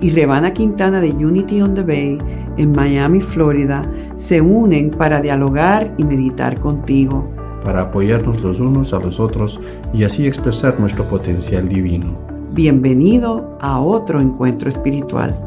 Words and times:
y 0.00 0.10
Rebana 0.10 0.52
Quintana 0.52 1.00
de 1.00 1.10
Unity 1.10 1.62
on 1.62 1.74
the 1.74 1.82
Bay 1.82 2.18
en 2.56 2.72
Miami, 2.72 3.20
Florida, 3.20 3.82
se 4.16 4.40
unen 4.40 4.90
para 4.90 5.20
dialogar 5.20 5.94
y 5.98 6.04
meditar 6.04 6.58
contigo. 6.60 7.30
Para 7.64 7.82
apoyarnos 7.82 8.40
los 8.40 8.60
unos 8.60 8.92
a 8.92 8.98
los 8.98 9.20
otros 9.20 9.60
y 9.92 10.04
así 10.04 10.26
expresar 10.26 10.78
nuestro 10.78 11.04
potencial 11.04 11.68
divino. 11.68 12.18
Bienvenido 12.52 13.58
a 13.60 13.80
otro 13.80 14.20
encuentro 14.20 14.68
espiritual. 14.68 15.38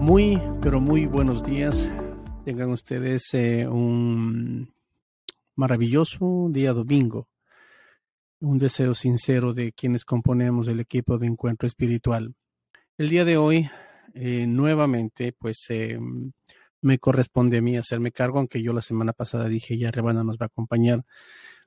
Muy, 0.00 0.40
pero 0.60 0.80
muy 0.80 1.06
buenos 1.06 1.44
días. 1.44 1.90
Tengan 2.44 2.70
ustedes 2.70 3.32
eh, 3.34 3.66
un 3.68 4.68
maravilloso 5.54 6.48
día 6.50 6.72
domingo. 6.72 7.28
Un 8.40 8.58
deseo 8.58 8.94
sincero 8.94 9.52
de 9.52 9.72
quienes 9.72 10.04
componemos 10.04 10.68
el 10.68 10.80
equipo 10.80 11.18
de 11.18 11.26
encuentro 11.26 11.66
espiritual. 11.66 12.34
El 12.98 13.10
día 13.10 13.26
de 13.26 13.36
hoy, 13.36 13.68
eh, 14.14 14.46
nuevamente, 14.46 15.34
pues 15.38 15.66
eh, 15.68 15.98
me 16.80 16.98
corresponde 16.98 17.58
a 17.58 17.60
mí 17.60 17.76
hacerme 17.76 18.10
cargo, 18.10 18.38
aunque 18.38 18.62
yo 18.62 18.72
la 18.72 18.80
semana 18.80 19.12
pasada 19.12 19.48
dije 19.48 19.76
ya 19.76 19.90
Rebana 19.90 20.24
nos 20.24 20.38
va 20.38 20.44
a 20.44 20.46
acompañar. 20.46 21.04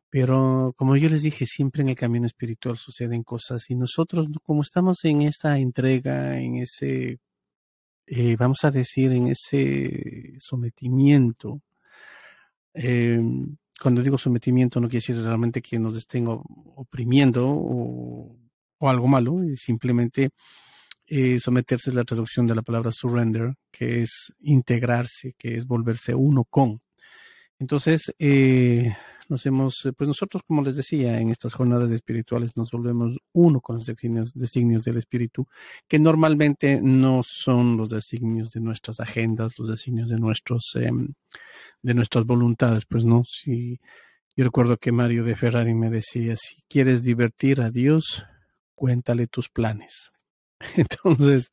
Pero 0.09 0.73
como 0.77 0.95
yo 0.97 1.07
les 1.09 1.21
dije, 1.21 1.45
siempre 1.45 1.83
en 1.83 1.89
el 1.89 1.95
camino 1.95 2.25
espiritual 2.25 2.77
suceden 2.77 3.23
cosas 3.23 3.69
y 3.69 3.75
nosotros, 3.75 4.27
como 4.43 4.61
estamos 4.63 5.05
en 5.05 5.21
esta 5.21 5.59
entrega, 5.59 6.39
en 6.39 6.55
ese, 6.55 7.19
eh, 8.07 8.35
vamos 8.37 8.63
a 8.63 8.71
decir, 8.71 9.11
en 9.11 9.27
ese 9.27 10.35
sometimiento, 10.39 11.61
cuando 13.81 14.01
digo 14.01 14.17
sometimiento 14.17 14.79
no 14.79 14.87
quiere 14.87 15.01
decir 15.01 15.23
realmente 15.23 15.61
que 15.61 15.77
nos 15.79 15.95
estén 15.95 16.25
oprimiendo 16.27 17.47
o 17.49 18.35
algo 18.89 19.07
malo, 19.07 19.41
simplemente 19.55 20.31
eh, 21.09 21.39
someterse 21.39 21.89
a 21.89 21.93
la 21.95 22.03
traducción 22.03 22.45
de 22.45 22.55
la 22.55 22.61
palabra 22.61 22.91
surrender, 22.91 23.55
que 23.71 24.01
es 24.01 24.33
integrarse, 24.41 25.33
que 25.37 25.55
es 25.55 25.65
volverse 25.65 26.13
uno 26.13 26.45
con. 26.45 26.81
Entonces, 27.57 28.13
eh, 28.19 28.95
nos 29.27 29.45
hemos, 29.45 29.89
pues 29.97 30.07
nosotros, 30.07 30.43
como 30.45 30.61
les 30.61 30.75
decía, 30.75 31.19
en 31.19 31.29
estas 31.29 31.53
jornadas 31.53 31.91
espirituales 31.91 32.55
nos 32.55 32.71
volvemos 32.71 33.17
uno 33.33 33.59
con 33.59 33.77
los 33.77 33.85
designios, 33.85 34.33
designios 34.33 34.83
del 34.83 34.97
espíritu, 34.97 35.47
que 35.87 35.99
normalmente 35.99 36.79
no 36.81 37.21
son 37.23 37.77
los 37.77 37.89
designios 37.89 38.51
de 38.51 38.59
nuestras 38.59 38.99
agendas, 38.99 39.57
los 39.57 39.69
designios 39.69 40.09
de 40.09 40.19
nuestros, 40.19 40.63
em, 40.75 41.13
de 41.81 41.93
nuestras 41.93 42.25
voluntades, 42.25 42.85
pues 42.85 43.05
no. 43.05 43.23
Si, 43.23 43.79
yo 44.35 44.43
recuerdo 44.45 44.77
que 44.77 44.91
Mario 44.91 45.23
de 45.23 45.35
Ferrari 45.35 45.73
me 45.73 45.89
decía, 45.89 46.35
si 46.37 46.61
quieres 46.67 47.03
divertir 47.03 47.61
a 47.61 47.71
Dios, 47.71 48.25
cuéntale 48.73 49.27
tus 49.27 49.49
planes. 49.49 50.11
Entonces, 50.75 51.51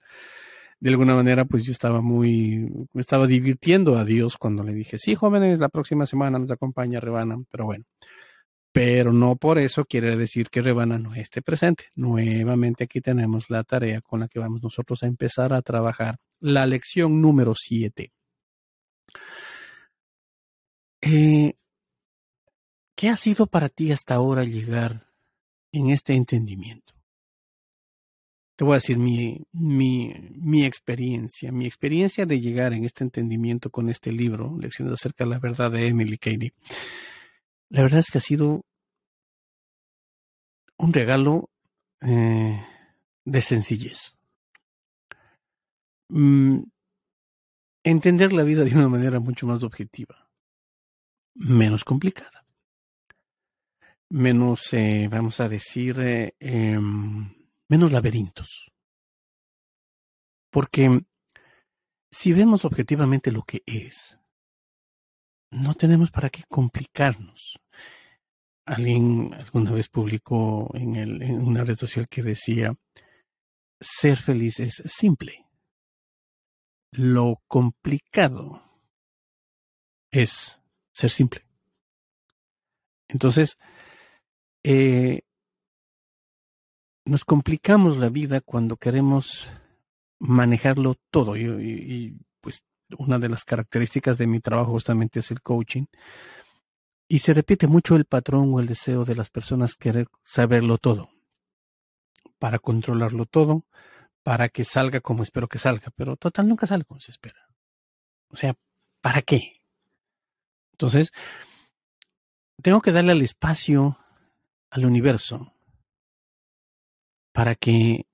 de 0.80 0.90
alguna 0.90 1.14
manera, 1.14 1.44
pues 1.44 1.64
yo 1.64 1.72
estaba 1.72 2.00
muy, 2.00 2.70
me 2.92 3.00
estaba 3.00 3.26
divirtiendo 3.26 3.96
a 3.96 4.04
Dios 4.04 4.36
cuando 4.36 4.62
le 4.62 4.74
dije, 4.74 4.98
sí, 4.98 5.14
jóvenes, 5.14 5.58
la 5.58 5.68
próxima 5.68 6.06
semana 6.06 6.38
nos 6.38 6.50
acompaña 6.50 7.00
Rebana, 7.00 7.42
pero 7.50 7.64
bueno. 7.66 7.84
Pero 8.72 9.10
no 9.12 9.36
por 9.36 9.58
eso 9.58 9.86
quiere 9.86 10.16
decir 10.16 10.48
que 10.50 10.60
Rebana 10.60 10.98
no 10.98 11.14
esté 11.14 11.40
presente. 11.40 11.86
Nuevamente 11.94 12.84
aquí 12.84 13.00
tenemos 13.00 13.48
la 13.48 13.64
tarea 13.64 14.02
con 14.02 14.20
la 14.20 14.28
que 14.28 14.38
vamos 14.38 14.62
nosotros 14.62 15.02
a 15.02 15.06
empezar 15.06 15.54
a 15.54 15.62
trabajar. 15.62 16.18
La 16.40 16.66
lección 16.66 17.22
número 17.22 17.54
7. 17.54 18.12
Eh, 21.00 21.54
¿Qué 22.94 23.08
ha 23.08 23.16
sido 23.16 23.46
para 23.46 23.70
ti 23.70 23.92
hasta 23.92 24.14
ahora 24.14 24.44
llegar 24.44 25.06
en 25.72 25.88
este 25.88 26.14
entendimiento? 26.14 26.95
Te 28.56 28.64
voy 28.64 28.72
a 28.72 28.76
decir 28.76 28.96
mi, 28.96 29.46
mi, 29.52 30.64
experiencia, 30.64 31.52
mi 31.52 31.66
experiencia 31.66 32.24
de 32.24 32.40
llegar 32.40 32.72
en 32.72 32.84
este 32.84 33.04
entendimiento 33.04 33.70
con 33.70 33.90
este 33.90 34.12
libro, 34.12 34.56
Lecciones 34.58 34.94
acerca 34.94 35.24
de 35.24 35.30
la 35.30 35.38
verdad 35.38 35.70
de 35.70 35.88
Emily 35.88 36.16
Cady. 36.16 36.52
La 37.68 37.82
verdad 37.82 38.00
es 38.00 38.10
que 38.10 38.18
ha 38.18 38.22
sido 38.22 38.64
un 40.78 40.92
regalo 40.94 41.50
eh, 42.00 42.58
de 43.26 43.42
sencillez. 43.42 44.16
Mm, 46.08 46.62
entender 47.84 48.32
la 48.32 48.42
vida 48.42 48.64
de 48.64 48.74
una 48.74 48.88
manera 48.88 49.20
mucho 49.20 49.46
más 49.46 49.62
objetiva, 49.62 50.30
menos 51.34 51.84
complicada, 51.84 52.46
menos, 54.08 54.72
eh, 54.72 55.08
vamos 55.10 55.40
a 55.40 55.48
decir, 55.48 56.00
eh, 56.00 56.34
em, 56.40 57.35
menos 57.68 57.92
laberintos. 57.92 58.70
Porque 60.50 61.02
si 62.10 62.32
vemos 62.32 62.64
objetivamente 62.64 63.32
lo 63.32 63.42
que 63.42 63.62
es, 63.66 64.18
no 65.50 65.74
tenemos 65.74 66.10
para 66.10 66.30
qué 66.30 66.44
complicarnos. 66.48 67.58
Alguien 68.64 69.32
alguna 69.34 69.72
vez 69.72 69.88
publicó 69.88 70.70
en, 70.74 70.96
el, 70.96 71.22
en 71.22 71.40
una 71.40 71.64
red 71.64 71.76
social 71.76 72.08
que 72.08 72.22
decía, 72.22 72.74
ser 73.80 74.16
feliz 74.16 74.60
es 74.60 74.82
simple. 74.86 75.46
Lo 76.92 77.42
complicado 77.46 78.62
es 80.10 80.60
ser 80.92 81.10
simple. 81.10 81.46
Entonces, 83.08 83.56
eh, 84.64 85.20
nos 87.06 87.24
complicamos 87.24 87.96
la 87.96 88.08
vida 88.08 88.40
cuando 88.40 88.76
queremos 88.76 89.48
manejarlo 90.18 90.96
todo. 91.10 91.36
Y, 91.36 92.18
pues 92.40 92.62
una 92.98 93.18
de 93.18 93.28
las 93.28 93.44
características 93.44 94.18
de 94.18 94.26
mi 94.26 94.40
trabajo 94.40 94.72
justamente 94.72 95.20
es 95.20 95.30
el 95.30 95.40
coaching. 95.40 95.86
Y 97.08 97.20
se 97.20 97.32
repite 97.32 97.68
mucho 97.68 97.94
el 97.94 98.04
patrón 98.04 98.52
o 98.52 98.60
el 98.60 98.66
deseo 98.66 99.04
de 99.04 99.14
las 99.14 99.30
personas 99.30 99.76
querer 99.76 100.08
saberlo 100.24 100.76
todo, 100.76 101.10
para 102.40 102.58
controlarlo 102.58 103.26
todo, 103.26 103.64
para 104.24 104.48
que 104.48 104.64
salga 104.64 105.00
como 105.00 105.22
espero 105.22 105.46
que 105.46 105.58
salga, 105.58 105.92
pero 105.94 106.16
total 106.16 106.48
nunca 106.48 106.66
sale 106.66 106.84
como 106.84 106.98
se 107.00 107.12
espera. 107.12 107.48
O 108.28 108.34
sea, 108.34 108.56
¿para 109.00 109.22
qué? 109.22 109.62
Entonces, 110.72 111.12
tengo 112.60 112.80
que 112.80 112.90
darle 112.90 113.12
al 113.12 113.22
espacio 113.22 113.96
al 114.70 114.84
universo 114.84 115.55
para 117.36 117.54
que 117.54 118.06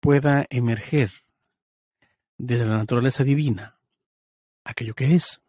pueda 0.00 0.46
emerger 0.50 1.12
desde 2.36 2.64
la 2.64 2.78
naturaleza 2.78 3.22
divina 3.22 3.78
aquello 4.64 4.94
que 4.94 5.14
es. 5.14 5.40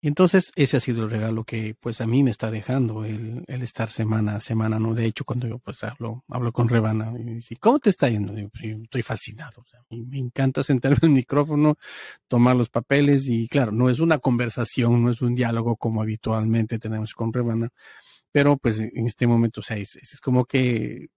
Entonces 0.00 0.52
ese 0.54 0.76
ha 0.76 0.80
sido 0.80 1.02
el 1.02 1.10
regalo 1.10 1.42
que 1.42 1.74
pues 1.80 2.00
a 2.00 2.06
mí 2.06 2.22
me 2.22 2.30
está 2.30 2.52
dejando 2.52 3.04
el, 3.04 3.42
el 3.48 3.62
estar 3.62 3.88
semana 3.88 4.36
a 4.36 4.40
semana, 4.40 4.78
¿no? 4.78 4.94
De 4.94 5.06
hecho, 5.06 5.24
cuando 5.24 5.48
yo 5.48 5.58
pues 5.58 5.82
hablo, 5.82 6.22
hablo 6.28 6.52
con 6.52 6.68
Rebana 6.68 7.12
y 7.18 7.24
dice, 7.24 7.56
¿cómo 7.56 7.80
te 7.80 7.90
está 7.90 8.08
yendo? 8.08 8.34
Pues, 8.52 8.76
estoy 8.84 9.02
fascinado. 9.02 9.64
Me 9.90 10.18
encanta 10.18 10.62
sentarme 10.62 10.98
en 11.02 11.08
el 11.08 11.14
micrófono, 11.14 11.78
tomar 12.28 12.54
los 12.54 12.68
papeles 12.68 13.28
y 13.28 13.48
claro, 13.48 13.72
no 13.72 13.90
es 13.90 13.98
una 13.98 14.18
conversación, 14.18 15.02
no 15.02 15.10
es 15.10 15.20
un 15.20 15.34
diálogo 15.34 15.74
como 15.74 16.00
habitualmente 16.00 16.78
tenemos 16.78 17.12
con 17.12 17.32
Rebana, 17.32 17.70
pero 18.30 18.56
pues 18.56 18.78
en 18.78 19.06
este 19.06 19.26
momento, 19.26 19.60
o 19.60 19.72
es 19.72 20.20
como 20.22 20.44
que 20.44 21.08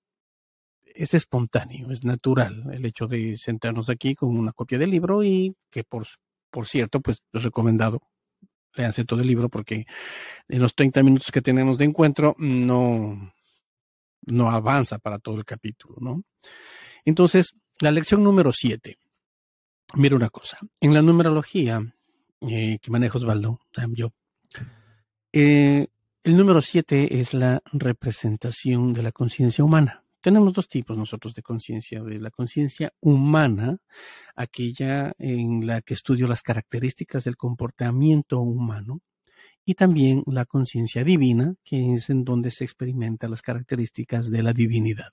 es 0.96 1.14
espontáneo, 1.14 1.92
es 1.92 2.04
natural 2.04 2.66
el 2.74 2.86
hecho 2.86 3.08
de 3.08 3.38
sentarnos 3.38 3.90
aquí 3.90 4.16
con 4.16 4.38
una 4.38 4.54
copia 4.54 4.78
del 4.78 4.92
libro 4.92 5.24
y 5.24 5.56
que 5.70 5.84
por, 5.84 6.06
por 6.50 6.68
cierto, 6.68 7.02
pues 7.02 7.22
es 7.34 7.44
recomendado, 7.44 8.02
leanse 8.74 9.06
todo 9.06 9.22
el 9.22 9.28
libro 9.28 9.50
porque 9.50 9.86
en 10.48 10.62
los 10.62 10.76
30 10.76 11.04
minutos 11.04 11.32
que 11.32 11.42
tenemos 11.42 11.78
de 11.78 11.86
encuentro 11.86 12.36
no, 12.38 13.34
no 14.28 14.52
avanza 14.52 15.00
para 15.00 15.20
todo 15.20 15.38
el 15.38 15.46
capítulo, 15.46 15.98
¿no? 16.00 16.24
Entonces, 17.06 17.56
la 17.80 17.92
lección 17.92 18.24
número 18.24 18.52
7. 18.52 18.98
Mira 19.96 20.16
una 20.16 20.30
cosa, 20.30 20.58
en 20.80 20.94
la 20.94 21.02
numerología 21.02 21.82
eh, 22.48 22.80
que 22.82 22.92
maneja 22.92 23.18
Osvaldo, 23.18 23.60
yo, 23.90 24.14
eh, 25.34 25.88
el 26.24 26.38
número 26.38 26.62
7 26.62 27.20
es 27.20 27.34
la 27.34 27.62
representación 27.72 28.94
de 28.94 29.04
la 29.04 29.12
conciencia 29.12 29.64
humana. 29.64 30.01
Tenemos 30.22 30.54
dos 30.54 30.68
tipos 30.68 30.98
nosotros 30.98 31.34
de 31.34 31.42
conciencia, 31.42 32.02
la 32.04 32.30
conciencia 32.30 32.94
humana, 33.02 33.78
aquella 34.36 35.14
en 35.18 35.66
la 35.66 35.82
que 35.82 35.96
estudio 35.96 36.28
las 36.28 36.44
características 36.44 37.24
del 37.24 37.38
comportamiento 37.38 38.40
humano, 38.40 39.02
y 39.66 39.76
también 39.76 40.24
la 40.26 40.46
conciencia 40.46 41.04
divina, 41.04 41.56
que 41.64 41.94
es 41.94 42.10
en 42.10 42.24
donde 42.24 42.52
se 42.52 42.64
experimentan 42.64 43.32
las 43.32 43.42
características 43.42 44.30
de 44.30 44.44
la 44.44 44.54
divinidad. 44.54 45.12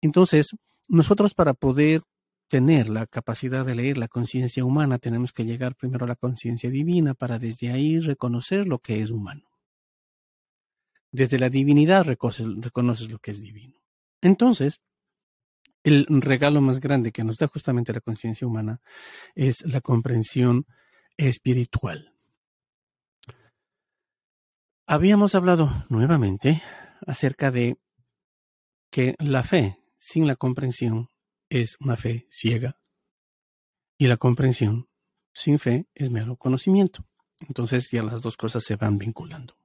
Entonces, 0.00 0.56
nosotros 0.88 1.34
para 1.34 1.54
poder 1.54 2.02
tener 2.48 2.88
la 2.88 3.06
capacidad 3.06 3.64
de 3.64 3.74
leer 3.74 3.98
la 3.98 4.08
conciencia 4.08 4.64
humana, 4.64 4.98
tenemos 4.98 5.32
que 5.32 5.44
llegar 5.44 5.74
primero 5.74 6.04
a 6.04 6.08
la 6.08 6.16
conciencia 6.16 6.70
divina 6.70 7.14
para 7.14 7.38
desde 7.38 7.70
ahí 7.70 8.00
reconocer 8.00 8.66
lo 8.66 8.78
que 8.78 9.02
es 9.02 9.10
humano. 9.10 9.47
Desde 11.10 11.38
la 11.38 11.48
divinidad 11.48 12.04
reconoces, 12.04 13.10
lo 13.10 13.18
que 13.18 13.30
es 13.30 13.40
divino. 13.40 13.80
Entonces, 14.20 14.80
el 15.82 16.06
regalo 16.20 16.60
más 16.60 16.80
grande 16.80 17.12
que 17.12 17.24
nos 17.24 17.38
da 17.38 17.46
justamente 17.46 17.92
la 17.92 18.00
conciencia 18.00 18.46
humana 18.46 18.80
es 19.34 19.64
la 19.64 19.80
comprensión 19.80 20.66
espiritual. 21.16 22.14
Habíamos 24.86 25.34
hablado 25.34 25.84
nuevamente 25.88 26.62
acerca 27.06 27.50
de 27.50 27.78
que 28.90 29.14
la 29.18 29.42
fe 29.42 29.78
sin 29.98 30.26
la 30.26 30.36
comprensión 30.36 31.08
es 31.50 31.76
una 31.80 31.96
fe 31.96 32.26
ciega 32.30 32.80
y 33.98 34.06
la 34.06 34.16
comprensión 34.16 34.88
sin 35.32 35.58
fe 35.58 35.88
es 35.94 36.10
mero 36.10 36.36
conocimiento. 36.36 37.06
Entonces 37.40 37.90
ya 37.90 38.02
las 38.02 38.22
dos 38.22 38.36
cosas 38.36 38.64
se 38.64 38.76
van 38.76 38.98
vinculando. 38.98 39.56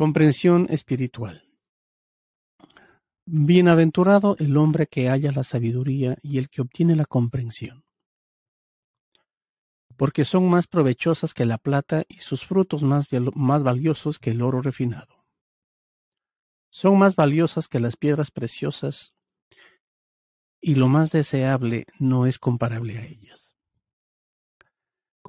Comprensión 0.00 0.66
espiritual. 0.70 1.46
Bienaventurado 3.26 4.34
el 4.38 4.56
hombre 4.56 4.86
que 4.86 5.10
haya 5.10 5.30
la 5.30 5.44
sabiduría 5.44 6.16
y 6.22 6.38
el 6.38 6.48
que 6.48 6.62
obtiene 6.62 6.96
la 6.96 7.04
comprensión, 7.04 7.84
porque 9.98 10.24
son 10.24 10.48
más 10.48 10.66
provechosas 10.68 11.34
que 11.34 11.44
la 11.44 11.58
plata 11.58 12.04
y 12.08 12.20
sus 12.20 12.46
frutos 12.46 12.82
más, 12.82 13.08
más 13.34 13.62
valiosos 13.62 14.18
que 14.18 14.30
el 14.30 14.40
oro 14.40 14.62
refinado. 14.62 15.26
Son 16.70 16.98
más 16.98 17.14
valiosas 17.14 17.68
que 17.68 17.78
las 17.78 17.98
piedras 17.98 18.30
preciosas 18.30 19.12
y 20.62 20.76
lo 20.76 20.88
más 20.88 21.10
deseable 21.10 21.84
no 21.98 22.24
es 22.24 22.38
comparable 22.38 22.96
a 22.96 23.04
ellas. 23.04 23.49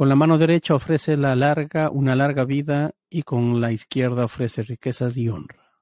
Con 0.02 0.10
la 0.10 0.16
mano 0.16 0.40
derecha 0.40 0.74
ofrece 0.74 1.16
la 1.16 1.36
larga, 1.36 1.92
una 1.92 2.16
larga 2.16 2.44
vida 2.44 2.96
y 3.08 3.22
con 3.22 3.62
la 3.62 3.72
izquierda 3.72 4.26
ofrece 4.26 4.64
riquezas 4.64 5.16
y 5.16 5.30
honra. 5.30 5.80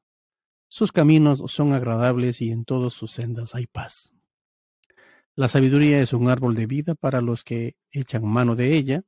Sus 0.67 0.91
caminos 0.91 1.41
son 1.47 1.71
agradables 1.71 2.41
y 2.41 2.51
en 2.51 2.65
todas 2.65 2.91
sus 2.91 3.13
sendas 3.13 3.55
hay 3.55 3.65
paz. 3.65 4.11
La 5.35 5.47
sabiduría 5.47 6.01
es 6.01 6.11
un 6.11 6.27
árbol 6.27 6.53
de 6.53 6.65
vida 6.65 6.95
para 6.95 7.21
los 7.21 7.45
que 7.45 7.77
echan 7.91 8.27
mano 8.27 8.57
de 8.57 8.75
ella, 8.75 9.03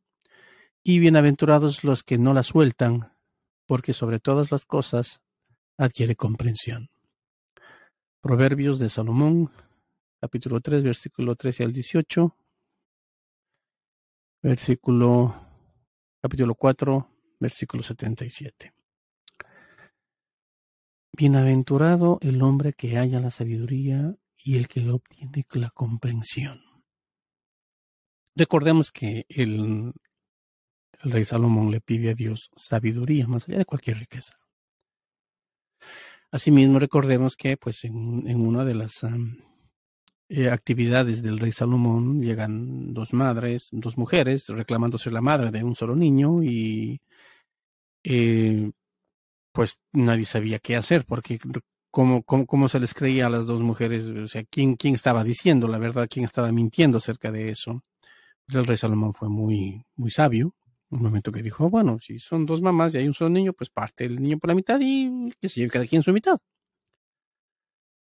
y 0.81 1.00
bienaventurados 1.00 1.84
los 1.84 2.04
que 2.04 2.18
no 2.18 2.34
la 2.34 2.44
sueltan, 2.44 3.12
porque 3.66 3.92
sobre 3.92 4.19
todas 4.19 4.50
las 4.50 4.63
cosas 4.63 5.22
adquiere 5.78 6.16
comprensión. 6.16 6.90
Proverbios 8.22 8.80
de 8.80 8.90
Salomón, 8.90 9.52
capítulo 10.22 10.62
3, 10.62 10.86
versículo 10.86 11.36
13 11.36 11.66
al 11.66 11.74
18, 11.74 12.34
versículo, 14.41 15.35
capítulo 16.21 16.55
4, 16.55 17.07
versículo 17.39 17.83
77. 17.83 18.73
Bienaventurado 21.13 22.17
el 22.21 22.41
hombre 22.41 22.73
que 22.73 22.97
haya 22.97 23.19
la 23.19 23.31
sabiduría 23.31 24.15
y 24.38 24.57
el 24.57 24.67
que 24.67 24.89
obtiene 24.89 25.45
la 25.53 25.69
comprensión. 25.69 26.61
Recordemos 28.35 28.91
que 28.91 29.25
el, 29.29 29.93
rey 31.03 31.25
Salomón 31.25 31.69
le 31.69 31.81
pide 31.81 32.11
a 32.11 32.15
Dios 32.15 32.49
sabiduría 32.55 33.27
más 33.27 33.47
allá 33.47 33.59
de 33.59 33.65
cualquier 33.65 33.97
riqueza. 33.97 34.39
Asimismo, 36.31 36.79
recordemos 36.79 37.35
que 37.35 37.57
pues 37.57 37.83
en 37.83 38.41
una 38.41 38.63
de 38.63 38.73
las 38.73 39.03
eh, 40.33 40.50
actividades 40.50 41.22
del 41.24 41.39
rey 41.39 41.51
Salomón 41.51 42.22
llegan 42.22 42.94
dos 42.94 43.12
madres, 43.13 43.68
dos 43.74 43.98
mujeres, 43.98 44.48
reclamándose 44.48 45.12
la 45.12 45.19
madre 45.19 45.51
de 45.51 45.62
un 45.62 45.75
solo 45.75 45.94
niño 45.94 46.42
y 46.42 47.01
eh, 48.06 48.72
pues 49.51 49.81
nadie 49.92 50.24
sabía 50.24 50.60
qué 50.60 50.78
hacer 50.78 51.04
porque 51.06 51.38
cómo, 51.92 52.24
cómo, 52.24 52.69
se 52.69 52.80
les 52.80 52.94
creía 52.94 53.25
a 53.28 53.30
las 53.30 53.45
dos 53.45 53.62
mujeres, 53.62 54.06
o 54.06 54.28
sea, 54.30 54.45
quién, 54.45 54.78
quién 54.78 54.95
estaba 54.95 55.25
diciendo 55.25 55.68
la 55.68 55.78
verdad, 55.78 56.07
quién 56.10 56.24
estaba 56.24 56.50
mintiendo 56.54 57.00
acerca 57.00 57.30
de 57.30 57.50
eso. 57.50 57.84
Pues 58.45 58.56
el 58.57 58.68
rey 58.68 58.77
Salomón 58.77 59.13
fue 59.13 59.27
muy, 59.27 59.84
muy 59.98 60.12
sabio, 60.12 60.56
un 60.92 61.01
momento 61.01 61.34
que 61.34 61.44
dijo, 61.44 61.69
bueno, 61.69 62.00
si 62.00 62.19
son 62.19 62.45
dos 62.45 62.62
mamás 62.62 62.94
y 62.94 63.00
hay 63.00 63.07
un 63.07 63.13
solo 63.13 63.31
niño, 63.31 63.51
pues 63.51 63.69
parte 63.69 64.06
el 64.06 64.22
niño 64.22 64.38
por 64.39 64.48
la 64.48 64.56
mitad 64.56 64.80
y 64.81 65.31
que 65.42 65.50
se 65.50 65.60
lleve 65.60 65.72
cada 65.72 65.86
quien 65.86 66.04
su 66.04 66.13
mitad. 66.13 66.38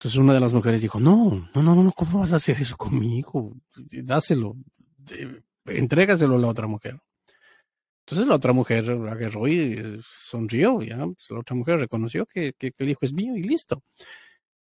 Entonces 0.00 0.18
una 0.18 0.32
de 0.32 0.40
las 0.40 0.54
mujeres 0.54 0.80
dijo, 0.80 0.98
no, 0.98 1.50
no, 1.54 1.62
no, 1.62 1.74
no, 1.74 1.92
¿cómo 1.92 2.20
vas 2.20 2.32
a 2.32 2.36
hacer 2.36 2.56
eso 2.58 2.74
con 2.78 2.98
mi 2.98 3.18
hijo? 3.18 3.54
Dáselo, 3.76 4.56
entrégaselo 5.66 6.36
a 6.36 6.38
la 6.38 6.48
otra 6.48 6.66
mujer. 6.66 6.98
Entonces 8.06 8.26
la 8.26 8.36
otra 8.36 8.54
mujer 8.54 8.90
agarró 8.90 9.46
y 9.46 10.00
sonrió, 10.02 10.80
ya, 10.80 11.04
pues, 11.04 11.26
la 11.28 11.40
otra 11.40 11.54
mujer 11.54 11.80
reconoció 11.80 12.24
que, 12.24 12.54
que, 12.54 12.72
el 12.78 12.88
hijo 12.88 13.00
es 13.02 13.12
mío 13.12 13.36
y 13.36 13.42
listo. 13.42 13.84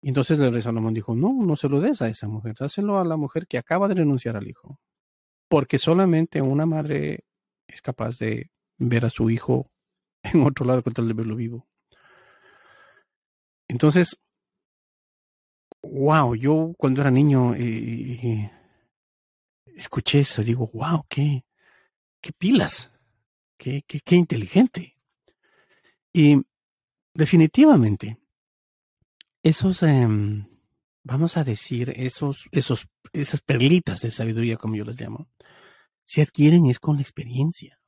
Y 0.02 0.08
entonces 0.08 0.40
el 0.40 0.54
rey 0.54 0.62
Salomón 0.62 0.94
dijo, 0.94 1.14
no, 1.14 1.34
no 1.34 1.58
se 1.58 1.68
lo 1.68 1.82
des 1.82 2.02
a 2.02 2.08
esa 2.08 2.30
mujer, 2.30 2.56
dáselo 2.58 2.98
a 2.98 3.04
la 3.04 3.18
mujer 3.18 3.46
que 3.46 3.58
acaba 3.58 3.90
de 3.90 3.96
renunciar 3.96 4.38
al 4.38 4.48
hijo. 4.48 4.80
Porque 5.50 5.80
solamente 5.80 6.42
una 6.42 6.66
madre 6.66 7.26
es 7.68 7.82
capaz 7.82 8.20
de 8.20 8.52
ver 8.78 9.04
a 9.04 9.10
su 9.10 9.30
hijo 9.30 9.70
en 10.24 10.44
otro 10.44 10.66
lado 10.66 10.82
contra 10.82 11.02
el 11.02 11.10
de 11.10 11.14
verlo 11.14 11.36
vivo. 11.36 11.68
Entonces, 13.68 14.18
wow, 15.90 16.36
yo 16.36 16.74
cuando 16.78 17.02
era 17.02 17.12
niño 17.12 17.54
eh, 17.56 18.52
escuché 19.76 20.20
eso, 20.20 20.44
digo, 20.44 20.70
wow, 20.74 21.06
qué, 21.10 21.46
qué 22.22 22.32
pilas, 22.32 22.92
qué, 23.58 23.84
qué, 23.88 24.00
qué 24.00 24.16
inteligente. 24.16 24.98
Y 26.14 26.42
definitivamente, 27.14 28.18
esos, 29.44 29.84
em, 29.84 30.48
vamos 31.04 31.38
a 31.38 31.44
decir, 31.44 31.94
esos, 31.96 32.48
esos, 32.52 32.88
esas 33.14 33.42
perlitas 33.42 34.02
de 34.02 34.12
sabiduría, 34.12 34.58
como 34.58 34.76
yo 34.76 34.86
las 34.86 35.00
llamo, 35.00 35.28
se 36.04 36.22
adquieren 36.22 36.68
es 36.68 36.80
con 36.80 36.96
la 36.96 37.02
experiencia. 37.02 37.80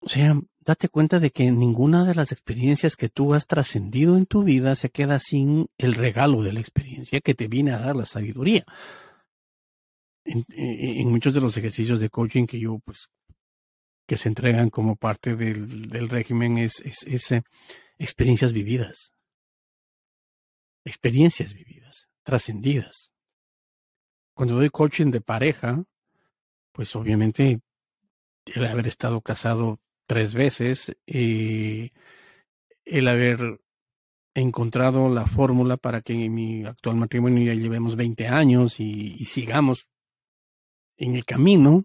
O 0.00 0.08
sea, 0.08 0.34
date 0.60 0.88
cuenta 0.88 1.20
de 1.20 1.30
que 1.30 1.50
ninguna 1.50 2.04
de 2.04 2.14
las 2.14 2.32
experiencias 2.32 2.96
que 2.96 3.08
tú 3.08 3.34
has 3.34 3.46
trascendido 3.46 4.16
en 4.16 4.26
tu 4.26 4.44
vida 4.44 4.74
se 4.74 4.90
queda 4.90 5.18
sin 5.18 5.66
el 5.78 5.94
regalo 5.94 6.42
de 6.42 6.52
la 6.52 6.60
experiencia 6.60 7.20
que 7.20 7.34
te 7.34 7.48
viene 7.48 7.72
a 7.72 7.78
dar 7.78 7.96
la 7.96 8.06
sabiduría. 8.06 8.64
En, 10.24 11.08
muchos 11.10 11.34
de 11.34 11.40
los 11.40 11.56
ejercicios 11.56 12.00
de 12.00 12.08
coaching 12.08 12.46
que 12.46 12.60
yo, 12.60 12.78
pues, 12.84 13.08
que 14.06 14.16
se 14.16 14.28
entregan 14.28 14.70
como 14.70 14.96
parte 14.96 15.36
del, 15.36 16.08
régimen 16.08 16.58
es, 16.58 16.80
es, 16.84 17.32
eh, 17.32 17.42
experiencias 17.98 18.52
vividas. 18.52 19.12
Experiencias 20.84 21.52
vividas, 21.52 22.08
trascendidas. 22.22 23.12
Cuando 24.34 24.54
doy 24.54 24.70
coaching 24.70 25.10
de 25.10 25.20
pareja, 25.20 25.84
pues 26.72 26.94
obviamente 26.96 27.60
el 28.46 28.64
haber 28.64 28.86
estado 28.86 29.20
casado 29.20 29.78
tres 30.10 30.34
veces, 30.34 30.96
y 31.06 31.92
el 32.84 33.06
haber 33.06 33.60
encontrado 34.34 35.08
la 35.08 35.24
fórmula 35.24 35.76
para 35.76 36.00
que 36.00 36.14
en 36.14 36.34
mi 36.34 36.64
actual 36.64 36.96
matrimonio 36.96 37.44
ya 37.44 37.54
llevemos 37.54 37.94
20 37.94 38.26
años 38.26 38.80
y, 38.80 39.24
sigamos 39.24 39.86
en 40.96 41.14
el 41.14 41.24
camino, 41.24 41.84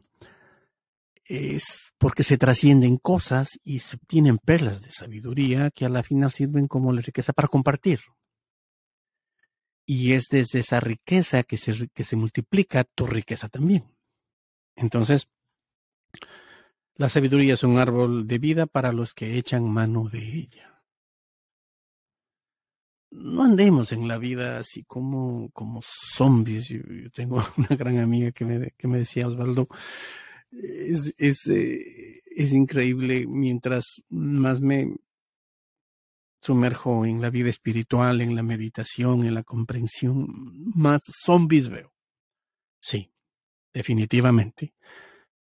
es 1.24 1.94
porque 2.00 2.24
se 2.24 2.40
trascienden 2.40 2.98
cosas 2.98 3.60
y 3.64 3.78
se 3.78 3.96
obtienen 3.98 4.40
perlas 4.40 4.82
de 4.82 4.92
sabiduría 4.92 5.70
que 5.70 5.86
a 5.86 5.90
la 5.90 6.02
final 6.02 6.32
sirven 6.32 6.68
como 6.68 6.92
la 6.94 7.02
riqueza 7.02 7.32
para 7.32 7.48
compartir. 7.48 8.00
Y 9.86 10.14
es 10.14 10.30
desde 10.32 10.62
esa 10.62 10.80
riqueza 10.80 11.44
que 11.44 11.58
se, 11.58 11.90
que 11.94 12.04
se 12.04 12.16
multiplica 12.16 12.86
tu 12.86 13.06
riqueza 13.06 13.50
también. 13.50 13.84
Entonces, 14.76 15.28
la 16.98 17.10
sabiduría 17.10 17.56
es 17.56 17.64
un 17.64 17.78
árbol 17.78 18.26
de 18.28 18.40
vida 18.40 18.66
para 18.68 18.94
los 18.94 19.14
que 19.14 19.38
echan 19.38 19.70
mano 19.70 20.08
de 20.08 20.20
ella. 20.20 20.82
No 23.12 23.44
andemos 23.44 23.92
en 23.92 24.08
la 24.08 24.18
vida 24.18 24.60
así 24.60 24.84
como, 24.84 25.50
como 25.52 25.82
zombies. 25.82 26.70
Yo, 26.70 26.80
tengo 27.14 27.44
una 27.58 27.76
gran 27.76 28.00
amiga 28.00 28.32
que 28.32 28.46
me, 28.46 28.72
que 28.72 28.88
me 28.88 29.00
decía, 29.00 29.28
Osvaldo, 29.28 29.68
es, 30.52 31.14
es, 31.18 31.48
eh, 31.48 32.22
es 32.26 32.54
increíble 32.54 33.26
mientras 33.28 34.04
más 34.10 34.62
me 34.62 34.96
sumerjo 36.42 37.06
en 37.06 37.22
la 37.22 37.30
vida 37.30 37.50
espiritual, 37.50 38.22
en 38.22 38.36
la 38.36 38.44
meditación, 38.44 39.26
en 39.26 39.34
la 39.34 39.44
comprensión, 39.44 40.28
más 40.76 41.02
zombies 41.24 41.70
veo. 41.70 41.92
Sí, 42.80 43.12
definitivamente 43.74 44.76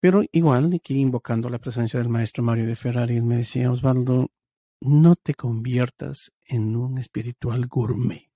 Pero 0.03 0.25
igual, 0.33 0.75
aquí 0.75 0.99
invocando 0.99 1.49
la 1.49 1.61
presencia 1.61 2.01
del 2.01 2.09
maestro 2.09 2.43
Mario 2.43 2.67
de 2.67 2.75
Ferrari, 2.75 3.19
él 3.19 3.23
me 3.23 3.37
decía, 3.37 3.71
Osvaldo, 3.71 4.33
no 4.81 5.15
te 5.15 5.35
conviertas 5.35 6.33
en 6.45 6.75
un 6.75 6.99
espiritual 6.99 7.69
gourmet. 7.69 8.29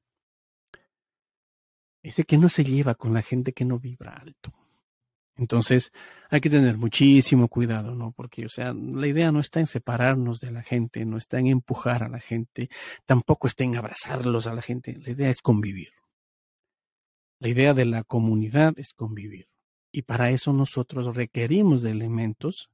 Dice 2.04 2.22
que 2.22 2.38
no 2.38 2.48
se 2.48 2.62
lleva 2.62 2.94
con 2.94 3.12
la 3.12 3.20
gente 3.20 3.52
que 3.52 3.64
no 3.64 3.80
vibra 3.80 4.12
alto. 4.12 4.54
Entonces, 5.34 5.90
hay 6.30 6.40
que 6.40 6.50
tener 6.50 6.78
muchísimo 6.78 7.48
cuidado, 7.48 7.96
¿no? 7.96 8.12
Porque, 8.12 8.46
o 8.46 8.48
sea, 8.48 8.72
la 8.72 9.08
idea 9.08 9.32
no 9.32 9.40
está 9.40 9.58
en 9.58 9.66
separarnos 9.66 10.38
de 10.38 10.52
la 10.52 10.62
gente, 10.62 11.04
no 11.04 11.16
está 11.16 11.40
en 11.40 11.48
empujar 11.48 12.04
a 12.04 12.08
la 12.08 12.20
gente, 12.20 12.70
tampoco 13.06 13.48
está 13.48 13.64
en 13.64 13.74
abrazarlos 13.74 14.46
a 14.46 14.54
la 14.54 14.62
gente. 14.62 14.96
La 15.04 15.10
idea 15.10 15.30
es 15.30 15.42
convivir. 15.42 15.88
La 17.40 17.48
idea 17.48 17.74
de 17.74 17.86
la 17.86 18.04
comunidad 18.04 18.78
es 18.78 18.92
convivir. 18.92 19.48
Y 19.96 20.02
para 20.02 20.28
eso 20.28 20.52
nosotros 20.52 21.16
requerimos 21.16 21.80
de 21.80 21.90
elementos 21.90 22.68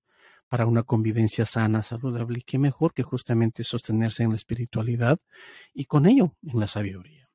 para 0.49 0.67
una 0.67 0.83
convivencia 0.83 1.47
sana, 1.47 1.81
saludable, 1.81 2.41
y 2.41 2.43
qué 2.43 2.59
mejor 2.59 2.93
que 2.93 3.05
justamente 3.05 3.63
sostenerse 3.63 4.25
en 4.25 4.31
la 4.31 4.37
espiritualidad 4.37 5.21
y 5.73 5.85
con 5.85 6.07
ello 6.07 6.35
en 6.43 6.59
la 6.59 6.67
sabiduría. 6.67 7.31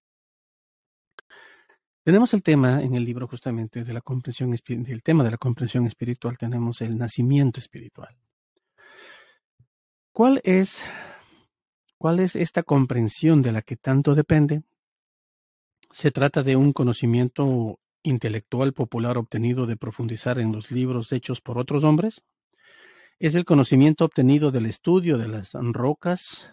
Tenemos 2.03 2.33
el 2.33 2.43
tema 2.43 2.81
en 2.83 2.95
el 2.95 3.05
libro 3.05 3.29
justamente 3.29 3.85
de 3.85 3.93
la 3.93 4.01
comprensión 4.01 4.51
del 4.51 5.03
tema 5.03 5.23
de 5.23 5.31
la 5.31 5.37
comprensión 5.37 5.85
espiritual, 5.85 6.37
tenemos 6.37 6.81
el 6.81 6.97
nacimiento 6.97 7.61
espiritual. 7.61 8.13
¿Cuál 10.11 10.41
es 10.43 10.83
cuál 11.97 12.19
es 12.19 12.35
esta 12.35 12.61
comprensión 12.61 13.41
de 13.41 13.53
la 13.53 13.61
que 13.61 13.77
tanto 13.77 14.15
depende? 14.15 14.63
Se 15.91 16.11
trata 16.11 16.43
de 16.43 16.57
un 16.57 16.73
conocimiento 16.73 17.79
intelectual 18.07 18.73
popular 18.73 19.17
obtenido 19.17 19.65
de 19.65 19.77
profundizar 19.77 20.39
en 20.39 20.51
los 20.51 20.71
libros 20.71 21.11
hechos 21.11 21.41
por 21.41 21.57
otros 21.57 21.83
hombres. 21.83 22.23
Es 23.19 23.35
el 23.35 23.45
conocimiento 23.45 24.05
obtenido 24.05 24.51
del 24.51 24.65
estudio 24.65 25.17
de 25.17 25.27
las 25.27 25.53
rocas 25.53 26.51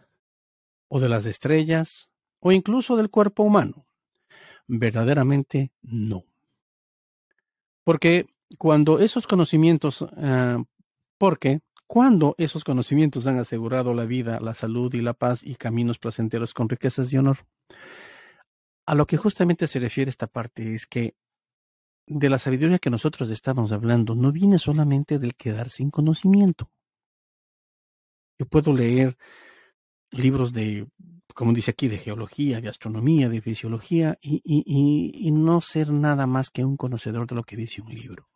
o 0.89 1.01
de 1.01 1.09
las 1.09 1.27
estrellas 1.27 2.09
o 2.41 2.53
incluso 2.53 2.97
del 2.97 3.11
cuerpo 3.11 3.43
humano 3.43 3.87
verdaderamente 4.67 5.73
no. 5.83 6.25
Porque 7.85 8.27
cuando 8.59 8.99
esos 8.99 9.27
conocimientos, 9.27 10.05
ah, 10.17 10.63
porque 11.19 11.61
cuando 11.87 12.35
esos 12.39 12.65
conocimientos 12.65 13.27
han 13.27 13.39
asegurado 13.39 13.95
la 13.95 14.05
vida, 14.05 14.41
la 14.41 14.55
salud 14.55 14.93
y 14.95 15.01
la 15.01 15.13
paz 15.13 15.43
y 15.43 15.57
caminos 15.57 15.99
placenteros 15.99 16.55
con 16.55 16.69
riquezas 16.69 17.13
y 17.13 17.19
honor, 17.19 17.39
a 18.87 18.95
lo 18.95 19.07
que 19.07 19.17
justamente 19.17 19.67
se 19.67 19.81
refiere 19.81 20.11
esta 20.11 20.27
parte 20.27 20.75
es 20.75 20.87
que 20.87 21.15
de 22.07 22.29
la 22.29 22.39
sabiduría 22.39 22.79
que 22.79 22.91
nosotros 22.91 23.31
estamos 23.31 23.73
hablando 23.73 24.15
no 24.15 24.33
viene 24.33 24.59
solamente 24.59 25.19
del 25.19 25.35
quedar 25.35 25.71
sin 25.71 25.91
conocimiento. 25.91 26.71
Yo 28.39 28.47
puedo 28.47 28.73
leer 28.73 29.17
libros 30.11 30.53
de 30.53 30.87
como 31.35 31.53
dice 31.53 31.73
aquí, 31.73 31.89
de 31.89 31.99
geología, 31.99 32.61
de 32.61 32.69
astronomía, 32.69 33.29
de 33.29 33.43
fisiología, 33.43 34.17
y, 34.23 34.41
y, 34.45 35.31
no 35.33 35.61
ser 35.61 35.91
nada 35.91 36.27
más 36.27 36.49
que 36.49 36.65
un 36.65 36.77
conocedor 36.77 37.27
de 37.27 37.35
lo 37.35 37.43
que 37.43 37.57
dice 37.57 37.83
un 37.83 37.93
libro. 37.93 38.29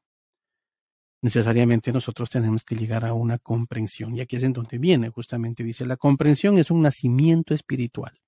Necesariamente 1.22 1.92
nosotros 1.92 2.28
tenemos 2.28 2.64
que 2.64 2.74
llegar 2.74 3.04
a 3.04 3.14
una 3.14 3.38
comprensión, 3.38 4.16
y 4.16 4.20
aquí 4.20 4.36
es 4.36 4.42
en 4.42 4.52
donde 4.52 4.78
viene, 4.78 5.10
justamente 5.10 5.62
dice, 5.62 5.86
la 5.86 5.96
comprensión 5.96 6.58
es 6.58 6.72
un 6.72 6.82
nacimiento 6.82 7.54
espiritual, 7.54 8.20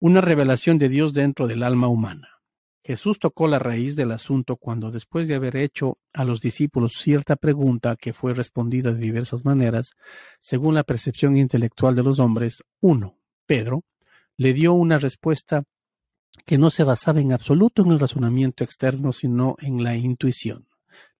una 0.00 0.20
revelación 0.20 0.76
de 0.78 0.88
Dios 0.88 1.14
dentro 1.14 1.46
del 1.46 1.62
alma 1.62 1.86
humana. 1.86 2.33
Jesús 2.84 3.18
tocó 3.18 3.48
la 3.48 3.58
raíz 3.58 3.96
del 3.96 4.12
asunto 4.12 4.56
cuando 4.56 4.90
después 4.90 5.26
de 5.26 5.34
haber 5.34 5.56
hecho 5.56 5.96
a 6.12 6.24
los 6.24 6.42
discípulos 6.42 6.92
cierta 6.98 7.34
pregunta 7.34 7.96
que 7.96 8.12
fue 8.12 8.34
respondida 8.34 8.92
de 8.92 9.00
diversas 9.00 9.42
maneras, 9.46 9.92
según 10.38 10.74
la 10.74 10.84
percepción 10.84 11.38
intelectual 11.38 11.94
de 11.94 12.02
los 12.02 12.18
hombres, 12.18 12.62
uno, 12.82 13.16
Pedro, 13.46 13.84
le 14.36 14.52
dio 14.52 14.74
una 14.74 14.98
respuesta 14.98 15.64
que 16.44 16.58
no 16.58 16.68
se 16.68 16.84
basaba 16.84 17.20
en 17.20 17.32
absoluto 17.32 17.82
en 17.82 17.92
el 17.92 18.00
razonamiento 18.00 18.64
externo, 18.64 19.12
sino 19.12 19.56
en 19.60 19.82
la 19.82 19.96
intuición. 19.96 20.68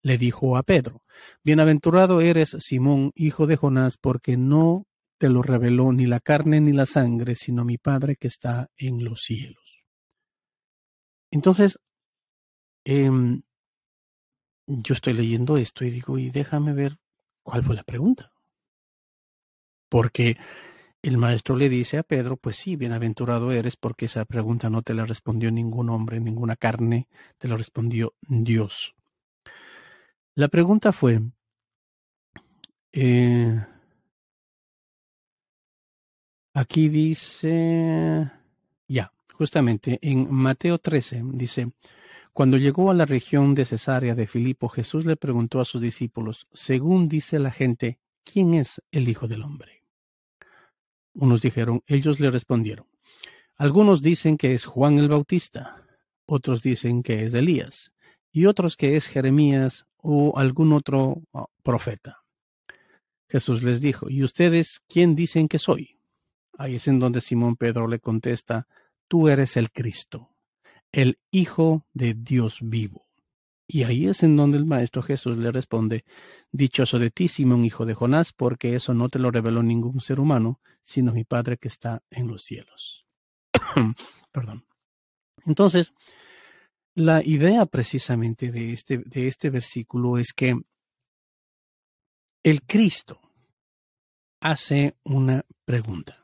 Le 0.02 0.18
dijo 0.18 0.58
a 0.58 0.64
Pedro, 0.64 1.02
Bienaventurado 1.42 2.20
eres, 2.20 2.56
Simón, 2.58 3.10
hijo 3.14 3.46
de 3.46 3.56
Jonás, 3.56 3.96
porque 3.96 4.36
no 4.36 4.86
te 5.16 5.30
lo 5.30 5.40
reveló 5.40 5.92
ni 5.92 6.04
la 6.04 6.20
carne 6.20 6.60
ni 6.60 6.72
la 6.72 6.84
sangre, 6.84 7.36
sino 7.36 7.64
mi 7.64 7.78
Padre 7.78 8.16
que 8.16 8.28
está 8.28 8.68
en 8.76 9.02
los 9.02 9.22
cielos. 9.22 9.73
Entonces, 11.34 11.80
em, 12.84 13.42
yo 14.68 14.94
estoy 14.94 15.14
leyendo 15.14 15.56
esto 15.56 15.84
y 15.84 15.90
digo, 15.90 16.16
y 16.16 16.30
déjame 16.30 16.72
ver 16.72 17.00
cuál 17.42 17.64
fue 17.64 17.74
la 17.74 17.82
pregunta. 17.82 18.30
Porque 19.88 20.36
el 21.02 21.18
maestro 21.18 21.56
le 21.56 21.68
dice 21.68 21.98
a 21.98 22.04
Pedro, 22.04 22.36
pues 22.36 22.54
sí, 22.54 22.76
bienaventurado 22.76 23.50
eres 23.50 23.76
porque 23.76 24.06
esa 24.06 24.24
pregunta 24.26 24.70
no 24.70 24.82
te 24.82 24.94
la 24.94 25.06
respondió 25.06 25.50
ningún 25.50 25.90
hombre, 25.90 26.20
ninguna 26.20 26.54
carne, 26.54 27.08
te 27.38 27.48
la 27.48 27.56
respondió 27.56 28.14
Dios. 28.20 28.94
La 30.36 30.46
pregunta 30.46 30.92
fue, 30.92 31.20
eh, 32.92 33.60
aquí 36.52 36.88
dice, 36.88 38.30
ya, 38.86 39.12
justamente 39.34 39.98
en 40.02 40.32
Mateo 40.32 40.78
13 40.78 41.22
dice, 41.32 41.72
cuando 42.32 42.56
llegó 42.56 42.90
a 42.90 42.94
la 42.94 43.04
región 43.04 43.54
de 43.54 43.64
Cesarea 43.64 44.14
de 44.14 44.26
Filipo, 44.26 44.68
Jesús 44.68 45.04
le 45.04 45.16
preguntó 45.16 45.60
a 45.60 45.64
sus 45.64 45.80
discípulos, 45.80 46.48
según 46.52 47.08
dice 47.08 47.38
la 47.38 47.50
gente, 47.50 47.98
¿quién 48.24 48.54
es 48.54 48.82
el 48.90 49.08
Hijo 49.08 49.28
del 49.28 49.42
Hombre? 49.42 49.84
Unos 51.14 51.42
dijeron, 51.42 51.82
ellos 51.86 52.18
le 52.18 52.30
respondieron. 52.30 52.86
Algunos 53.56 54.02
dicen 54.02 54.36
que 54.36 54.52
es 54.52 54.64
Juan 54.64 54.98
el 54.98 55.08
Bautista, 55.08 55.84
otros 56.26 56.62
dicen 56.62 57.02
que 57.02 57.24
es 57.24 57.34
Elías, 57.34 57.92
y 58.32 58.46
otros 58.46 58.76
que 58.76 58.96
es 58.96 59.06
Jeremías 59.06 59.86
o 59.96 60.36
algún 60.36 60.72
otro 60.72 61.22
ah, 61.32 61.46
profeta. 61.62 62.24
Jesús 63.28 63.62
les 63.62 63.80
dijo, 63.80 64.10
¿y 64.10 64.22
ustedes 64.22 64.80
quién 64.88 65.14
dicen 65.14 65.48
que 65.48 65.58
soy? 65.58 65.98
Ahí 66.58 66.76
es 66.76 66.88
en 66.88 66.98
donde 66.98 67.20
Simón 67.20 67.56
Pedro 67.56 67.86
le 67.86 68.00
contesta, 68.00 68.66
tú 69.14 69.28
eres 69.28 69.56
el 69.56 69.70
Cristo, 69.70 70.34
el 70.90 71.20
Hijo 71.30 71.86
de 71.92 72.14
Dios 72.14 72.58
vivo. 72.60 73.06
Y 73.68 73.84
ahí 73.84 74.08
es 74.08 74.24
en 74.24 74.34
donde 74.34 74.58
el 74.58 74.66
Maestro 74.66 75.04
Jesús 75.04 75.36
le 75.36 75.52
responde, 75.52 76.04
Dichoso 76.50 76.98
de 76.98 77.12
ti, 77.12 77.28
Simón, 77.28 77.64
hijo 77.64 77.86
de 77.86 77.94
Jonás, 77.94 78.32
porque 78.32 78.74
eso 78.74 78.92
no 78.92 79.08
te 79.08 79.20
lo 79.20 79.30
reveló 79.30 79.62
ningún 79.62 80.00
ser 80.00 80.18
humano, 80.18 80.60
sino 80.82 81.12
mi 81.12 81.22
Padre 81.22 81.58
que 81.58 81.68
está 81.68 82.02
en 82.10 82.26
los 82.26 82.42
cielos. 82.42 83.06
Perdón. 84.32 84.66
Entonces, 85.46 85.94
la 86.96 87.22
idea 87.24 87.66
precisamente 87.66 88.50
de 88.50 88.72
este, 88.72 88.98
de 88.98 89.28
este 89.28 89.48
versículo 89.48 90.18
es 90.18 90.32
que 90.32 90.60
el 92.42 92.62
Cristo 92.62 93.20
hace 94.40 94.96
una 95.04 95.46
pregunta. 95.64 96.23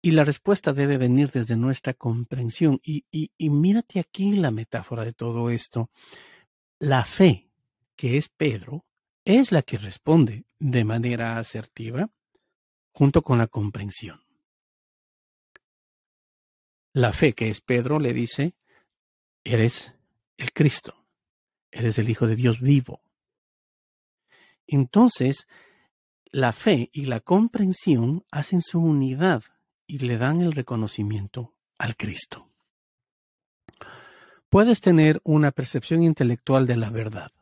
Y 0.00 0.12
la 0.12 0.24
respuesta 0.24 0.72
debe 0.72 0.96
venir 0.96 1.30
desde 1.30 1.56
nuestra 1.56 1.92
comprensión. 1.94 2.80
Y, 2.84 3.04
y, 3.10 3.50
mírate 3.50 3.98
aquí 3.98 4.36
la 4.36 4.50
metáfora 4.50 5.04
de 5.04 5.12
todo 5.12 5.50
esto. 5.50 5.90
La 6.78 7.04
fe, 7.04 7.50
que 7.96 8.16
es 8.16 8.28
Pedro, 8.28 8.86
es 9.24 9.50
la 9.50 9.62
que 9.62 9.76
responde 9.76 10.44
de 10.58 10.84
manera 10.84 11.36
asertiva 11.36 12.10
junto 12.92 13.22
con 13.22 13.38
la 13.38 13.48
comprensión. 13.48 14.22
La 16.92 17.12
fe, 17.12 17.32
que 17.34 17.50
es 17.50 17.60
Pedro, 17.60 17.98
le 17.98 18.12
dice, 18.12 18.54
eres 19.44 19.92
el 20.36 20.52
Cristo, 20.52 21.06
eres 21.70 21.98
el 21.98 22.08
Hijo 22.08 22.26
de 22.26 22.36
Dios 22.36 22.60
vivo. 22.60 23.02
Entonces, 24.66 25.46
la 26.30 26.52
fe 26.52 26.90
y 26.92 27.06
la 27.06 27.20
comprensión 27.20 28.24
hacen 28.30 28.62
su 28.62 28.80
unidad 28.80 29.42
y 29.88 29.98
le 30.00 30.18
dan 30.18 30.42
el 30.42 30.52
reconocimiento 30.52 31.54
al 31.78 31.96
Cristo. 31.96 32.48
Puedes 34.50 34.80
tener 34.80 35.20
una 35.24 35.50
percepción 35.50 36.02
intelectual 36.04 36.66
de 36.66 36.76
la 36.76 36.90
verdad. 36.90 37.32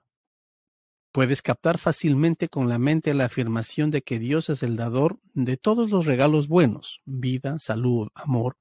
Puedes 1.13 1.43
captar 1.43 1.79
fácilmente 1.79 2.49
con 2.49 2.69
la 2.69 2.79
mente 2.79 3.15
la 3.15 3.25
afirmación 3.25 3.91
de 3.91 4.03
que 4.03 4.19
Dios 4.19 4.49
es 4.49 4.63
el 4.63 4.77
dador 4.77 5.19
de 5.35 5.57
todos 5.57 5.91
los 5.91 6.07
regalos 6.07 6.47
buenos, 6.47 7.01
vida, 7.05 7.59
salud, 7.59 8.09
amor, 8.15 8.57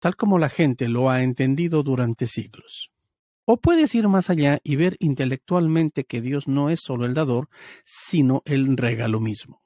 tal 0.00 0.16
como 0.16 0.38
la 0.38 0.48
gente 0.48 0.88
lo 0.88 1.08
ha 1.08 1.22
entendido 1.22 1.82
durante 1.82 2.26
siglos. 2.26 2.90
O 3.46 3.58
puedes 3.58 3.94
ir 3.94 4.08
más 4.08 4.28
allá 4.28 4.58
y 4.64 4.76
ver 4.76 4.96
intelectualmente 4.98 6.04
que 6.04 6.20
Dios 6.20 6.48
no 6.48 6.68
es 6.68 6.80
solo 6.80 7.06
el 7.06 7.14
dador, 7.14 7.48
sino 7.84 8.42
el 8.44 8.76
regalo 8.76 9.20
mismo. 9.20 9.63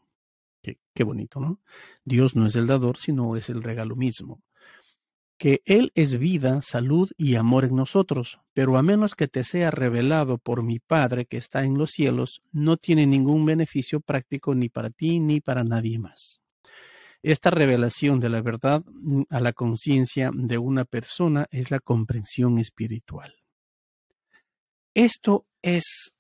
Qué, 0.95 1.05
bonito, 1.05 1.41
¿no? 1.41 1.61
Dios 2.05 2.37
no 2.37 2.47
es 2.47 2.57
el 2.57 2.67
dador, 2.67 2.97
sino 2.97 3.37
es 3.37 3.49
el 3.49 3.63
regalo 3.63 3.97
mismo. 3.97 4.43
que 5.39 5.63
Él 5.67 5.93
es 5.95 6.19
vida, 6.19 6.63
salud 6.63 7.11
y 7.17 7.37
amor 7.37 7.65
en 7.65 7.77
nosotros, 7.77 8.41
pero 8.55 8.77
a 8.77 8.83
menos 8.83 9.15
que 9.15 9.29
te 9.29 9.45
sea 9.45 9.71
revelado 9.71 10.39
por 10.39 10.65
mi 10.65 10.81
Padre 10.81 11.27
que 11.27 11.37
está 11.37 11.63
en 11.63 11.79
los 11.79 11.93
cielos, 11.93 12.43
no 12.51 12.77
tiene 12.77 13.07
ningún 13.07 13.47
beneficio 13.47 14.01
práctico 14.01 14.57
ni 14.57 14.69
para 14.69 14.91
ti 14.91 15.21
ni 15.21 15.41
para 15.41 15.63
nadie 15.63 15.99
más. 16.01 16.41
Esta 17.23 17.51
revelación 17.51 18.21
de 18.21 18.29
la 18.29 18.43
verdad 18.43 18.85
mm, 18.87 19.23
a 19.31 19.41
la 19.41 19.53
conciencia 19.53 20.31
de 20.33 20.59
una 20.59 20.85
persona 20.85 21.47
es 21.51 21.71
la 21.71 21.81
comprensión 21.81 22.59
espiritual. 22.59 23.35
Esto 24.95 25.47
es 25.63 26.13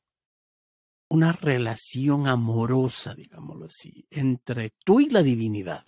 una 1.09 1.33
relación 1.33 2.27
amorosa, 2.27 3.15
digámoslo 3.15 3.67
así, 3.67 4.07
entre 4.11 4.71
tú 4.85 5.01
y 5.01 5.09
la 5.09 5.23
divinidad 5.23 5.87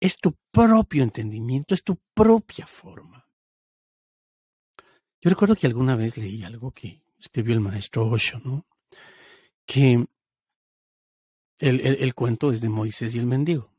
es 0.00 0.16
tu 0.16 0.34
propio 0.50 1.02
entendimiento, 1.02 1.74
es 1.74 1.84
tu 1.84 1.96
propia 2.14 2.66
forma. 2.66 3.28
Yo 5.20 5.28
recuerdo 5.28 5.54
que 5.54 5.66
alguna 5.66 5.94
vez 5.94 6.16
leí 6.16 6.42
algo 6.42 6.72
que 6.72 7.02
escribió 7.18 7.52
el 7.54 7.60
maestro 7.60 8.08
Osho, 8.08 8.40
¿no? 8.42 8.66
Que 9.66 10.06
el, 11.58 12.14
cuento 12.14 12.52
es 12.52 12.62
de 12.62 12.70
Moisés 12.70 13.14
y 13.14 13.18
el 13.18 13.26
mendigo. 13.26 13.70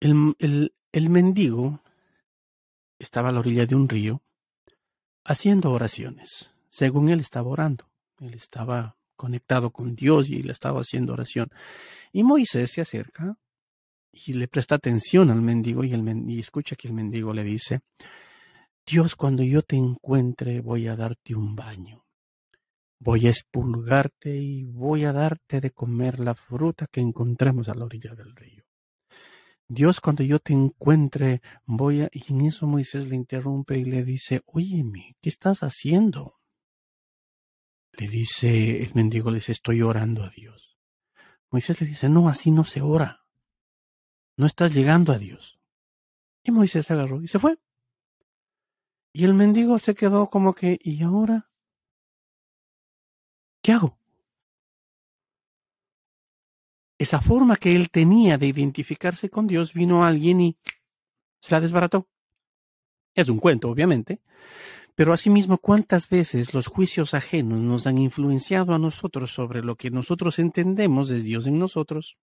El, 0.00 0.34
el, 0.38 0.74
el 0.92 1.10
mendigo 1.10 1.82
estaba 2.98 3.28
a 3.28 3.32
la 3.32 3.40
orilla 3.40 3.66
de 3.66 3.74
un 3.74 3.88
río 3.88 4.22
haciendo 5.24 5.70
oraciones. 5.70 6.49
Según 6.70 7.08
él 7.08 7.20
estaba 7.20 7.48
orando. 7.48 7.90
Él 8.20 8.34
estaba 8.34 8.96
conectado 9.16 9.70
con 9.70 9.94
Dios 9.94 10.30
y 10.30 10.40
él 10.40 10.50
estaba 10.50 10.80
haciendo 10.80 11.12
oración. 11.12 11.50
Y 12.12 12.22
Moisés 12.22 12.70
se 12.70 12.80
acerca 12.80 13.36
y 14.12 14.32
le 14.32 14.48
presta 14.48 14.76
atención 14.76 15.30
al 15.30 15.42
mendigo 15.42 15.84
y, 15.84 15.92
el 15.92 16.30
y 16.30 16.40
escucha 16.40 16.76
que 16.76 16.88
el 16.88 16.94
mendigo 16.94 17.32
le 17.32 17.44
dice, 17.44 17.80
Dios, 18.86 19.16
cuando 19.16 19.42
yo 19.42 19.62
te 19.62 19.76
encuentre 19.76 20.60
voy 20.60 20.88
a 20.88 20.96
darte 20.96 21.34
un 21.34 21.54
baño, 21.54 22.04
voy 22.98 23.26
a 23.26 23.30
expulgarte 23.30 24.36
y 24.36 24.64
voy 24.64 25.04
a 25.04 25.12
darte 25.12 25.60
de 25.60 25.70
comer 25.70 26.18
la 26.18 26.34
fruta 26.34 26.86
que 26.90 27.00
encontremos 27.00 27.68
a 27.68 27.74
la 27.74 27.84
orilla 27.84 28.14
del 28.14 28.34
río. 28.34 28.64
Dios, 29.68 30.00
cuando 30.00 30.24
yo 30.24 30.40
te 30.40 30.52
encuentre, 30.52 31.42
voy 31.64 32.00
a... 32.00 32.08
Y 32.12 32.24
en 32.32 32.40
eso 32.40 32.66
Moisés 32.66 33.08
le 33.08 33.14
interrumpe 33.14 33.78
y 33.78 33.84
le 33.84 34.02
dice, 34.02 34.40
óyeme, 34.46 35.14
¿qué 35.20 35.28
estás 35.28 35.62
haciendo? 35.62 36.39
Le 38.00 38.08
dice, 38.08 38.82
el 38.82 38.94
mendigo 38.94 39.30
le 39.30 39.40
estoy 39.46 39.82
orando 39.82 40.24
a 40.24 40.30
Dios. 40.30 40.78
Moisés 41.50 41.82
le 41.82 41.86
dice, 41.86 42.08
no, 42.08 42.30
así 42.30 42.50
no 42.50 42.64
se 42.64 42.80
ora. 42.80 43.26
No 44.38 44.46
estás 44.46 44.72
llegando 44.72 45.12
a 45.12 45.18
Dios. 45.18 45.60
Y 46.42 46.50
Moisés 46.50 46.90
agarró 46.90 47.20
y 47.20 47.28
se 47.28 47.38
fue. 47.38 47.58
Y 49.12 49.24
el 49.26 49.34
mendigo 49.34 49.78
se 49.78 49.94
quedó 49.94 50.30
como 50.30 50.54
que, 50.54 50.78
¿y 50.82 51.02
ahora? 51.02 51.50
¿Qué 53.60 53.72
hago? 53.72 53.98
Esa 56.96 57.20
forma 57.20 57.58
que 57.58 57.76
él 57.76 57.90
tenía 57.90 58.38
de 58.38 58.46
identificarse 58.46 59.28
con 59.28 59.46
Dios 59.46 59.74
vino 59.74 60.06
alguien 60.06 60.40
y 60.40 60.58
se 61.38 61.54
la 61.54 61.60
desbarató. 61.60 62.08
Es 63.14 63.28
un 63.28 63.40
cuento, 63.40 63.68
obviamente, 63.68 64.22
pero 64.94 65.12
asimismo, 65.12 65.58
¿cuántas 65.58 66.08
veces 66.08 66.52
los 66.54 66.66
juicios 66.66 67.14
ajenos 67.14 67.60
nos 67.60 67.86
han 67.86 67.98
influenciado 67.98 68.74
a 68.74 68.78
nosotros 68.78 69.32
sobre 69.32 69.62
lo 69.62 69.76
que 69.76 69.90
nosotros 69.90 70.38
entendemos 70.38 71.08
de 71.08 71.20
Dios 71.20 71.46
en 71.46 71.58
nosotros? 71.58 72.16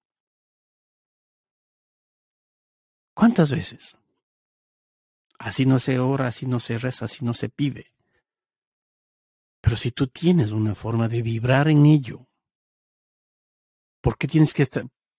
¿Cuántas 3.13 3.51
veces? 3.51 3.97
Así 5.39 5.65
no 5.65 5.79
se 5.79 5.99
ora, 5.99 6.27
así 6.27 6.45
no 6.45 6.59
se 6.59 6.77
reza, 6.77 7.05
así 7.05 7.23
no 7.23 7.33
se 7.33 7.49
pide. 7.49 7.93
Pero 9.61 9.75
si 9.75 9.91
tú 9.91 10.07
tienes 10.07 10.51
una 10.51 10.75
forma 10.75 11.07
de 11.07 11.21
vibrar 11.21 11.67
en 11.67 11.85
ello, 11.85 12.27
¿por 14.01 14.17
qué 14.17 14.27
tienes 14.27 14.53
que 14.53 14.67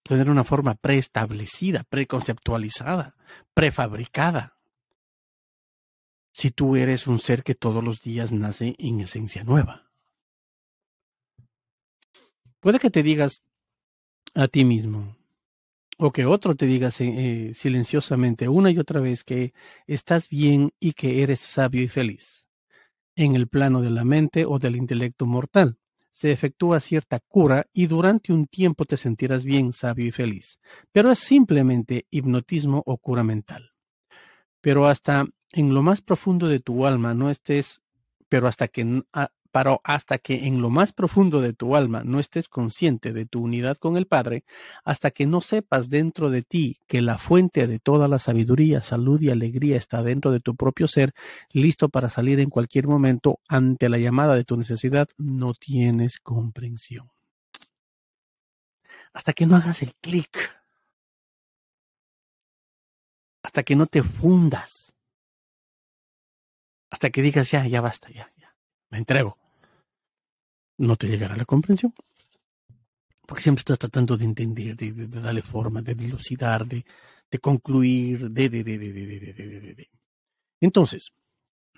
tener 0.03 0.31
una 0.31 0.45
forma 0.45 0.75
preestablecida, 0.75 1.85
preconceptualizada, 1.85 3.17
prefabricada? 3.53 4.58
Si 6.33 6.51
tú 6.51 6.77
eres 6.77 7.07
un 7.07 7.19
ser 7.19 7.43
que 7.43 7.55
todos 7.55 7.83
los 7.83 8.01
días 8.01 8.33
nace 8.33 8.75
en 8.79 9.01
esencia 9.01 9.45
nueva. 9.45 9.91
Puede 12.61 12.79
que 12.79 12.91
te 12.91 13.03
digas 13.03 13.43
a 14.35 14.49
ti 14.49 14.65
mismo, 14.65 15.17
o 15.97 16.13
que 16.13 16.27
otro 16.27 16.55
te 16.55 16.67
diga 16.67 16.91
eh, 17.01 17.53
silenciosamente 17.55 18.49
una 18.49 18.71
y 18.71 18.79
otra 18.79 19.01
vez 19.01 19.25
que 19.25 19.53
estás 19.87 20.29
bien 20.29 20.73
y 20.79 20.93
que 20.93 21.23
eres 21.23 21.41
sabio 21.41 21.83
y 21.83 21.89
feliz. 21.89 22.47
En 23.17 23.35
el 23.35 23.49
plano 23.49 23.83
de 23.83 23.91
la 23.91 24.05
mente 24.05 24.45
o 24.47 24.61
del 24.61 24.77
intelecto 24.77 25.27
mortal, 25.27 25.77
se 26.13 26.31
efectúa 26.33 26.81
cierta 26.81 27.21
cura 27.21 27.67
y 27.73 27.87
durante 27.87 28.33
un 28.33 28.47
tiempo 28.47 28.85
te 28.85 28.97
sentirás 28.97 29.45
bien, 29.45 29.73
sabio 29.73 30.07
y 30.07 30.13
feliz. 30.13 30.61
Pero 30.93 31.11
es 31.11 31.19
simplemente 31.19 32.07
hipnotismo 32.11 32.83
o 32.87 32.99
cura 32.99 33.25
mental. 33.25 33.73
Pero 34.61 34.87
hasta 34.87 35.27
en 35.53 35.75
lo 35.75 35.83
más 35.83 36.01
profundo 36.01 36.49
de 36.49 36.61
tu 36.61 36.87
alma 36.87 37.15
no 37.15 37.31
estés, 37.31 37.81
pero 38.29 38.49
hasta 38.49 38.69
que 38.69 39.03
pero 39.51 39.81
hasta 39.83 40.19
que 40.19 40.47
en 40.47 40.61
lo 40.61 40.71
más 40.71 40.93
profundo 40.93 41.41
de 41.41 41.53
tu 41.53 41.75
alma 41.75 42.03
no 42.05 42.21
estés 42.21 42.49
consciente 42.49 43.13
de 43.13 43.27
tu 43.27 43.43
unidad 43.43 43.77
con 43.79 43.97
el 43.97 44.07
Padre, 44.07 44.45
hasta 44.85 45.11
que 45.11 45.27
no 45.27 45.41
sepas 45.41 45.89
dentro 45.89 46.31
de 46.31 46.43
ti 46.43 46.77
que 46.87 47.01
la 47.01 47.19
fuente 47.19 47.67
de 47.67 47.79
toda 47.79 48.09
la 48.09 48.19
sabiduría, 48.19 48.83
salud 48.83 49.21
y 49.21 49.31
alegría 49.31 49.77
está 49.77 50.03
dentro 50.03 50.31
de 50.31 50.41
tu 50.41 50.55
propio 50.55 50.87
ser, 50.87 51.13
listo 51.51 51.89
para 51.89 52.11
salir 52.11 52.41
en 52.41 52.51
cualquier 52.51 52.87
momento 52.87 53.41
ante 53.49 53.89
la 53.89 53.99
llamada 53.99 54.35
de 54.35 54.45
tu 54.45 54.57
necesidad, 54.57 55.09
no 55.17 55.55
tienes 55.55 56.19
comprensión. 56.19 57.11
Hasta 59.13 59.33
que 59.33 59.47
no 59.47 59.57
hagas 59.57 59.83
el 59.83 59.95
clic, 59.95 60.29
hasta 63.43 63.63
que 63.63 63.75
no 63.75 63.87
te 63.87 64.03
fundas, 64.03 64.93
hasta 66.91 67.11
que 67.11 67.23
digas 67.23 67.51
ya, 67.51 67.67
ya 67.67 67.81
basta, 67.81 68.11
ya, 68.11 68.33
me 68.91 68.99
entrego. 68.99 69.39
No 70.79 70.97
te 70.97 71.09
llegará 71.09 71.37
la 71.37 71.45
comprensión. 71.45 71.93
Porque 73.27 73.43
siempre 73.43 73.61
estás 73.61 73.79
tratando 73.79 74.17
de 74.17 74.25
entender, 74.25 74.75
de, 74.75 75.07
darle 75.07 75.43
forma, 75.43 75.83
de 75.83 75.95
dilucidar, 75.95 76.67
de, 76.67 76.85
de 77.31 77.39
concluir, 77.39 78.31
de, 78.31 78.49
de, 78.49 78.65
de, 78.65 78.79
de, 78.79 78.93
de, 78.93 79.05
de, 79.05 79.33
de, 79.33 79.75
de. 79.75 79.91
Entonces, 80.61 81.13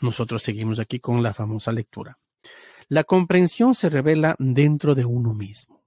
nosotros 0.00 0.42
seguimos 0.42 0.78
aquí 0.78 1.00
con 1.00 1.22
la 1.22 1.34
famosa 1.34 1.72
lectura. 1.72 2.18
La 2.88 3.04
comprensión 3.04 3.74
se 3.74 3.88
revela 3.88 4.36
dentro 4.38 4.94
de 4.94 5.04
uno 5.04 5.34
mismo. 5.34 5.82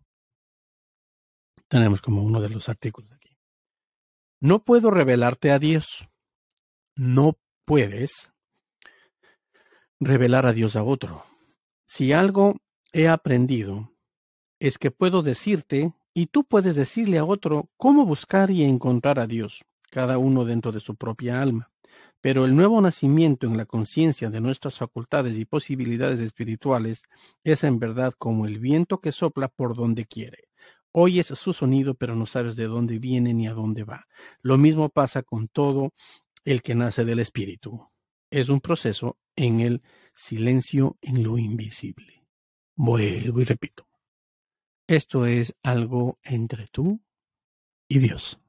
Tenemos 1.67 2.01
como 2.01 2.23
uno 2.23 2.41
de 2.41 2.49
los 2.49 2.67
artículos 2.67 3.11
aquí. 3.13 3.37
No 4.41 4.63
puedo 4.63 4.91
revelarte 4.91 5.51
a 5.51 5.59
Dios. 5.59 6.09
No 6.95 7.37
puedes 7.65 8.32
revelar 10.05 10.45
a 10.45 10.53
Dios 10.53 10.75
a 10.75 10.83
otro. 10.83 11.23
Si 11.85 12.13
algo 12.13 12.55
he 12.91 13.07
aprendido 13.07 13.91
es 14.59 14.77
que 14.77 14.91
puedo 14.91 15.21
decirte 15.21 15.93
y 16.13 16.27
tú 16.27 16.43
puedes 16.43 16.75
decirle 16.75 17.17
a 17.17 17.25
otro 17.25 17.69
cómo 17.77 18.05
buscar 18.05 18.51
y 18.51 18.63
encontrar 18.63 19.19
a 19.19 19.27
Dios, 19.27 19.61
cada 19.89 20.17
uno 20.17 20.45
dentro 20.45 20.71
de 20.71 20.79
su 20.79 20.95
propia 20.95 21.41
alma. 21.41 21.69
Pero 22.21 22.45
el 22.45 22.55
nuevo 22.55 22.79
nacimiento 22.79 23.47
en 23.47 23.57
la 23.57 23.65
conciencia 23.65 24.29
de 24.29 24.39
nuestras 24.39 24.77
facultades 24.77 25.37
y 25.37 25.45
posibilidades 25.45 26.21
espirituales 26.21 27.03
es 27.43 27.63
en 27.63 27.79
verdad 27.79 28.13
como 28.17 28.45
el 28.45 28.59
viento 28.59 28.99
que 28.99 29.11
sopla 29.11 29.49
por 29.49 29.75
donde 29.75 30.05
quiere. 30.05 30.45
Oyes 30.93 31.27
su 31.27 31.53
sonido, 31.53 31.95
pero 31.95 32.15
no 32.15 32.25
sabes 32.25 32.55
de 32.55 32.65
dónde 32.65 32.99
viene 32.99 33.33
ni 33.33 33.47
a 33.47 33.53
dónde 33.53 33.83
va. 33.83 34.05
Lo 34.41 34.57
mismo 34.57 34.89
pasa 34.89 35.23
con 35.23 35.47
todo 35.47 35.91
el 36.45 36.61
que 36.61 36.75
nace 36.75 37.03
del 37.03 37.19
espíritu. 37.19 37.89
Es 38.33 38.49
un 38.49 38.61
proceso 38.61 39.19
en 39.35 39.59
el 39.59 39.83
silencio 40.15 40.97
en 41.01 41.21
lo 41.21 41.37
invisible. 41.37 42.25
Vuelvo 42.75 43.41
y 43.41 43.43
repito. 43.43 43.87
Esto 44.87 45.27
es 45.27 45.55
algo 45.61 46.17
entre 46.23 46.65
tú 46.65 46.99
y 47.87 47.99
Dios. 47.99 48.41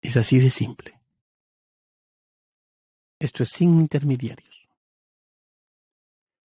Es 0.00 0.16
así 0.16 0.38
de 0.38 0.48
simple. 0.48 1.02
Esto 3.18 3.42
es 3.42 3.50
sin 3.50 3.78
intermediarios. 3.78 4.70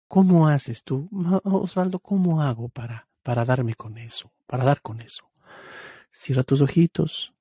¿Cómo 0.07 0.47
haces 0.47 0.81
tú, 0.81 1.09
Osvaldo? 1.43 1.99
¿Cómo 1.99 2.41
hago 2.41 2.69
para, 2.69 3.09
para 3.21 3.43
darme 3.43 3.75
con 3.75 3.97
eso, 3.97 4.31
para 4.45 4.63
dar 4.63 4.81
con 4.81 5.01
eso? 5.01 5.29
Cierra 6.09 6.43
tus 6.43 6.61
ojitos 6.61 7.33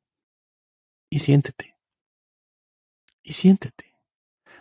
y 1.08 1.20
siéntete. 1.20 1.71
Y 3.22 3.34
siéntete. 3.34 3.94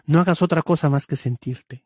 No 0.06 0.20
hagas 0.20 0.42
otra 0.42 0.62
cosa 0.62 0.90
más 0.90 1.06
que 1.06 1.16
sentirte. 1.16 1.86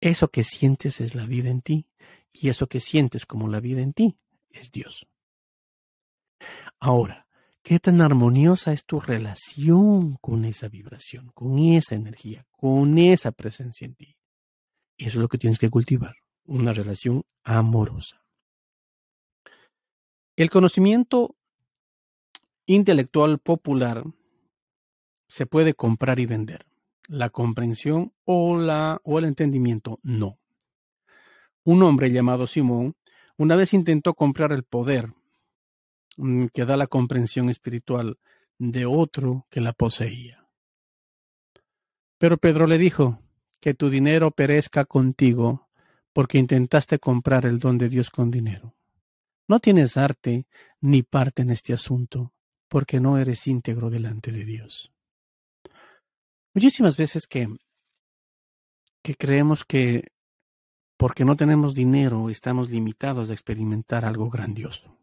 Eso 0.00 0.28
que 0.28 0.44
sientes 0.44 1.00
es 1.00 1.14
la 1.14 1.26
vida 1.26 1.50
en 1.50 1.62
ti, 1.62 1.86
y 2.32 2.48
eso 2.48 2.66
que 2.66 2.80
sientes 2.80 3.26
como 3.26 3.48
la 3.48 3.60
vida 3.60 3.80
en 3.80 3.92
ti 3.92 4.18
es 4.50 4.70
Dios. 4.70 5.06
Ahora, 6.78 7.26
qué 7.62 7.78
tan 7.80 8.00
armoniosa 8.00 8.72
es 8.72 8.84
tu 8.84 9.00
relación 9.00 10.16
con 10.16 10.44
esa 10.44 10.68
vibración, 10.68 11.30
con 11.32 11.58
esa 11.58 11.94
energía, 11.94 12.46
con 12.50 12.98
esa 12.98 13.32
presencia 13.32 13.86
en 13.86 13.94
ti. 13.94 14.16
Eso 14.98 15.18
es 15.18 15.22
lo 15.22 15.28
que 15.28 15.38
tienes 15.38 15.58
que 15.58 15.70
cultivar, 15.70 16.16
una 16.44 16.72
relación 16.72 17.24
amorosa. 17.42 18.22
El 20.36 20.50
conocimiento 20.50 21.36
intelectual 22.66 23.38
popular 23.38 24.04
se 25.34 25.46
puede 25.46 25.74
comprar 25.74 26.20
y 26.20 26.26
vender. 26.26 26.64
La 27.08 27.28
comprensión 27.28 28.12
o, 28.24 28.56
o 29.02 29.18
el 29.18 29.24
entendimiento 29.24 29.98
no. 30.04 30.38
Un 31.64 31.82
hombre 31.82 32.12
llamado 32.12 32.46
Simón 32.46 32.94
una 33.36 33.56
vez 33.56 33.74
intentó 33.74 34.14
comprar 34.14 34.52
el 34.52 34.62
poder 34.62 35.12
mm, 36.18 36.46
que 36.54 36.64
da 36.64 36.76
la 36.76 36.86
comprensión 36.86 37.50
espiritual 37.50 38.16
de 38.58 38.86
otro 38.86 39.48
que 39.50 39.60
la 39.60 39.72
poseía. 39.72 40.46
Pero 42.16 42.38
Pedro 42.38 42.68
le 42.68 42.78
dijo, 42.78 43.18
que 43.60 43.74
tu 43.74 43.90
dinero 43.90 44.30
perezca 44.30 44.84
contigo 44.84 45.68
porque 46.12 46.38
intentaste 46.38 47.00
comprar 47.00 47.44
el 47.44 47.58
don 47.58 47.76
de 47.76 47.88
Dios 47.88 48.08
con 48.08 48.30
dinero. 48.30 48.76
No 49.48 49.58
tienes 49.58 49.96
arte 49.96 50.46
ni 50.80 51.02
parte 51.02 51.42
en 51.42 51.50
este 51.50 51.72
asunto 51.72 52.32
porque 52.68 53.00
no 53.00 53.18
eres 53.18 53.48
íntegro 53.48 53.90
delante 53.90 54.30
de 54.30 54.44
Dios. 54.44 54.93
Muchísimas 56.54 56.96
veces 56.96 57.26
que, 57.26 57.48
que 59.02 59.16
creemos 59.16 59.64
que 59.64 60.12
porque 60.96 61.24
no 61.24 61.36
tenemos 61.36 61.74
dinero 61.74 62.30
estamos 62.30 62.70
limitados 62.70 63.28
a 63.28 63.32
experimentar 63.32 64.04
algo 64.04 64.30
grandioso. 64.30 64.96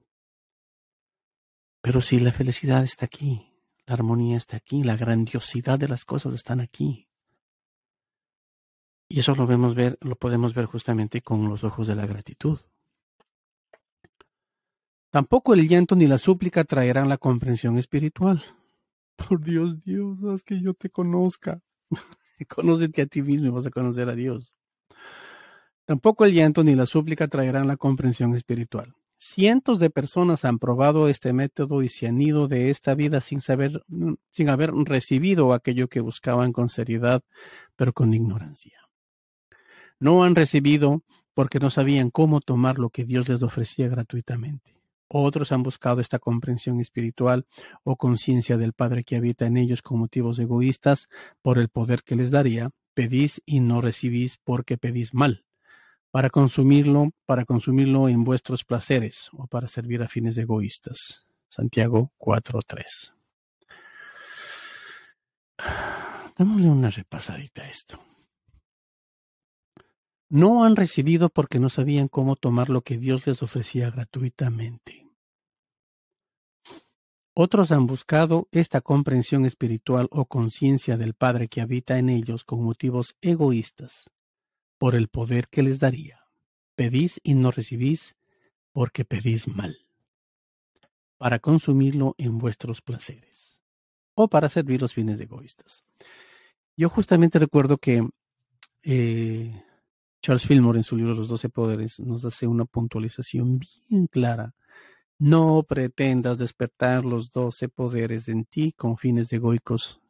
Pero 1.82 2.00
si 2.00 2.20
la 2.20 2.32
felicidad 2.32 2.84
está 2.84 3.06
aquí, 3.06 3.52
la 3.86 3.96
armonía 3.96 4.38
está 4.38 4.58
aquí, 4.58 4.84
la 4.84 4.96
grandiosidad 4.96 5.78
de 5.78 5.90
las 5.90 6.06
cosas 6.06 6.34
están 6.34 6.62
aquí. 6.62 7.10
Y 9.10 9.20
eso 9.20 9.36
lo 9.36 9.46
vemos 9.46 9.76
ver, 9.76 9.98
lo 10.00 10.16
podemos 10.16 10.54
ver 10.54 10.66
justamente 10.66 11.22
con 11.22 11.50
los 11.50 11.66
ojos 11.66 11.88
de 11.88 11.96
la 11.96 12.06
gratitud. 12.06 12.60
Tampoco 15.10 15.54
el 15.54 15.68
llanto 15.68 15.98
ni 15.98 16.08
la 16.08 16.18
súplica 16.18 16.64
traerán 16.64 17.10
la 17.10 17.18
comprensión 17.18 17.78
espiritual. 17.78 18.42
Por 19.28 19.42
Dios, 19.42 19.82
Dios, 19.84 20.18
haz 20.24 20.44
que 20.44 20.62
yo 20.62 20.74
te 20.74 20.90
conozca. 20.90 21.62
Conócete 22.48 23.04
a 23.04 23.06
ti 23.06 23.22
mismo 23.22 23.48
y 23.48 23.52
vas 23.52 23.66
a 23.66 23.72
conocer 23.72 24.10
a 24.10 24.16
Dios. 24.16 24.54
Tampoco 25.86 26.26
el 26.26 26.34
llanto 26.34 26.64
ni 26.64 26.76
la 26.76 26.86
súplica 26.86 27.28
traerán 27.28 27.68
la 27.68 27.78
comprensión 27.78 28.36
espiritual. 28.36 28.96
Cientos 29.18 29.78
de 29.78 29.92
personas 29.92 30.46
han 30.46 30.58
probado 30.58 31.08
este 31.08 31.32
método 31.32 31.84
y 31.84 31.90
se 31.90 32.08
han 32.08 32.20
ido 32.20 32.48
de 32.48 32.72
esta 32.72 32.96
vida 32.96 33.22
sin 33.22 33.40
saber, 33.40 33.84
sin 34.32 34.50
haber 34.50 34.72
recibido 34.74 35.54
aquello 35.54 35.90
que 35.90 36.00
buscaban 36.00 36.54
con 36.54 36.70
seriedad, 36.70 37.24
pero 37.76 37.94
con 37.94 38.14
ignorancia. 38.14 38.80
No 40.00 40.24
han 40.24 40.34
recibido 40.34 41.04
porque 41.36 41.60
no 41.60 41.70
sabían 41.70 42.10
cómo 42.10 42.42
tomar 42.42 42.80
lo 42.80 42.90
que 42.90 43.06
Dios 43.06 43.30
les 43.30 43.44
ofrecía 43.44 43.88
gratuitamente. 43.88 44.81
Otros 45.14 45.52
han 45.52 45.62
buscado 45.62 46.00
esta 46.00 46.20
comprensión 46.20 46.80
espiritual 46.80 47.46
o 47.84 47.98
conciencia 47.98 48.58
del 48.58 48.72
Padre 48.72 49.04
que 49.04 49.18
habita 49.18 49.46
en 49.46 49.58
ellos 49.58 49.82
con 49.82 50.00
motivos 50.00 50.40
egoístas 50.40 51.10
por 51.42 51.60
el 51.60 51.68
poder 51.68 52.04
que 52.04 52.16
les 52.16 52.32
daría. 52.32 52.70
Pedís 52.94 53.42
y 53.46 53.60
no 53.60 53.82
recibís 53.82 54.38
porque 54.38 54.78
pedís 54.78 55.14
mal 55.14 55.44
para 56.12 56.30
consumirlo, 56.30 57.12
para 57.26 57.46
consumirlo 57.46 58.10
en 58.10 58.24
vuestros 58.24 58.64
placeres 58.64 59.30
o 59.34 59.48
para 59.48 59.68
servir 59.68 60.02
a 60.04 60.08
fines 60.08 60.38
egoístas. 60.38 61.26
Santiago 61.50 62.12
4:3. 62.18 63.14
Démosle 66.38 66.70
una 66.70 66.90
repasadita 66.90 67.64
a 67.64 67.70
esto. 67.70 68.00
No 70.30 70.64
han 70.64 70.78
recibido 70.78 71.28
porque 71.30 71.60
no 71.60 71.68
sabían 71.68 72.08
cómo 72.08 72.38
tomar 72.38 72.70
lo 72.70 72.82
que 72.82 72.98
Dios 72.98 73.28
les 73.28 73.44
ofrecía 73.44 73.90
gratuitamente. 73.92 75.01
Otros 77.34 77.72
han 77.72 77.88
buscado 77.88 78.48
esta 78.52 78.82
comprensión 78.82 79.46
espiritual 79.46 80.08
o 80.12 80.26
conciencia 80.26 80.98
del 80.98 81.14
Padre 81.14 81.48
que 81.48 81.62
habita 81.62 81.98
en 81.98 82.10
ellos 82.10 82.44
con 82.44 82.64
motivos 82.64 83.16
egoístas, 83.22 84.10
por 84.78 84.96
el 84.96 85.08
poder 85.08 85.48
que 85.48 85.64
les 85.64 85.80
daría. 85.80 86.26
Pedís 86.76 87.22
y 87.24 87.36
no 87.36 87.52
recibís, 87.52 88.16
porque 88.74 89.06
pedís 89.06 89.48
mal, 89.48 89.78
para 91.18 91.40
consumirlo 91.40 92.16
en 92.18 92.38
vuestros 92.38 92.82
placeres, 92.82 93.60
o 94.14 94.28
para 94.28 94.50
servir 94.50 94.82
los 94.82 94.94
fines 94.94 95.20
egoístas. 95.20 95.86
Yo 96.76 96.90
justamente 96.90 97.40
recuerdo 97.40 97.78
que 97.78 98.08
eh, 98.84 99.64
Charles 100.22 100.46
Fillmore 100.46 100.80
en 100.80 100.84
su 100.84 100.98
libro 100.98 101.14
Los 101.14 101.28
Doce 101.28 101.50
Poderes 101.50 102.00
nos 102.00 102.26
hace 102.26 102.48
una 102.48 102.66
puntualización 102.66 103.60
bien 103.60 104.08
clara. 104.08 104.54
No 105.22 105.62
pretendas 105.62 106.40
despertar 106.40 107.06
los 107.06 107.30
doce 107.30 107.70
poderes 107.70 108.28
en 108.28 108.44
ti 108.44 108.72
con 108.72 108.98
fines 108.98 109.32
egoicos 109.32 110.02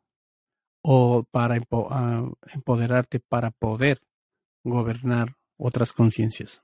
o 0.81 1.25
para 1.29 1.61
ah, 1.89 2.31
empoderarte 2.53 3.19
para 3.19 3.51
poder 3.51 4.01
gobernar 4.63 5.35
otras 5.57 5.91
conciencias. 5.91 6.63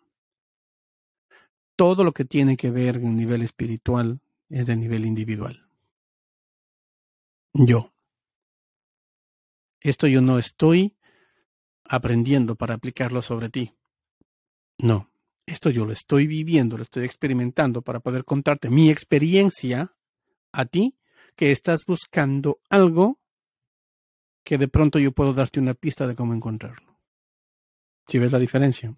Todo 1.76 2.06
lo 2.06 2.14
que 2.14 2.24
tiene 2.24 2.56
que 2.56 2.72
ver 2.72 2.96
en 2.96 3.18
nivel 3.18 3.42
espiritual 3.42 4.22
es 4.48 4.66
de 4.66 4.78
nivel 4.78 5.04
individual. 5.04 5.68
Yo. 7.54 7.92
Esto 9.82 10.08
yo 10.08 10.22
no 10.22 10.40
estoy 10.40 10.96
aprendiendo 11.84 12.56
para 12.56 12.76
aplicarlo 12.76 13.22
sobre 13.22 13.50
ti. 13.50 13.76
No, 14.78 15.10
esto 15.48 15.70
yo 15.70 15.86
lo 15.86 15.94
estoy 15.94 16.28
viviendo, 16.28 16.78
lo 16.78 16.84
estoy 16.84 17.06
experimentando 17.06 17.82
para 17.82 18.02
poder 18.02 18.26
contarte 18.26 18.70
mi 18.70 18.92
experiencia 18.92 19.96
a 20.52 20.66
ti 20.66 20.98
que 21.36 21.52
estás 21.52 21.86
buscando 21.86 22.60
algo 22.70 23.20
que 24.44 24.58
de 24.58 24.68
pronto 24.68 25.00
yo 25.00 25.12
puedo 25.14 25.34
darte 25.34 25.60
una 25.60 25.74
pista 25.74 26.06
de 26.06 26.16
cómo 26.16 26.34
encontrarlo. 26.34 27.00
Si 28.08 28.20
ves 28.20 28.32
la 28.32 28.40
diferencia. 28.40 28.96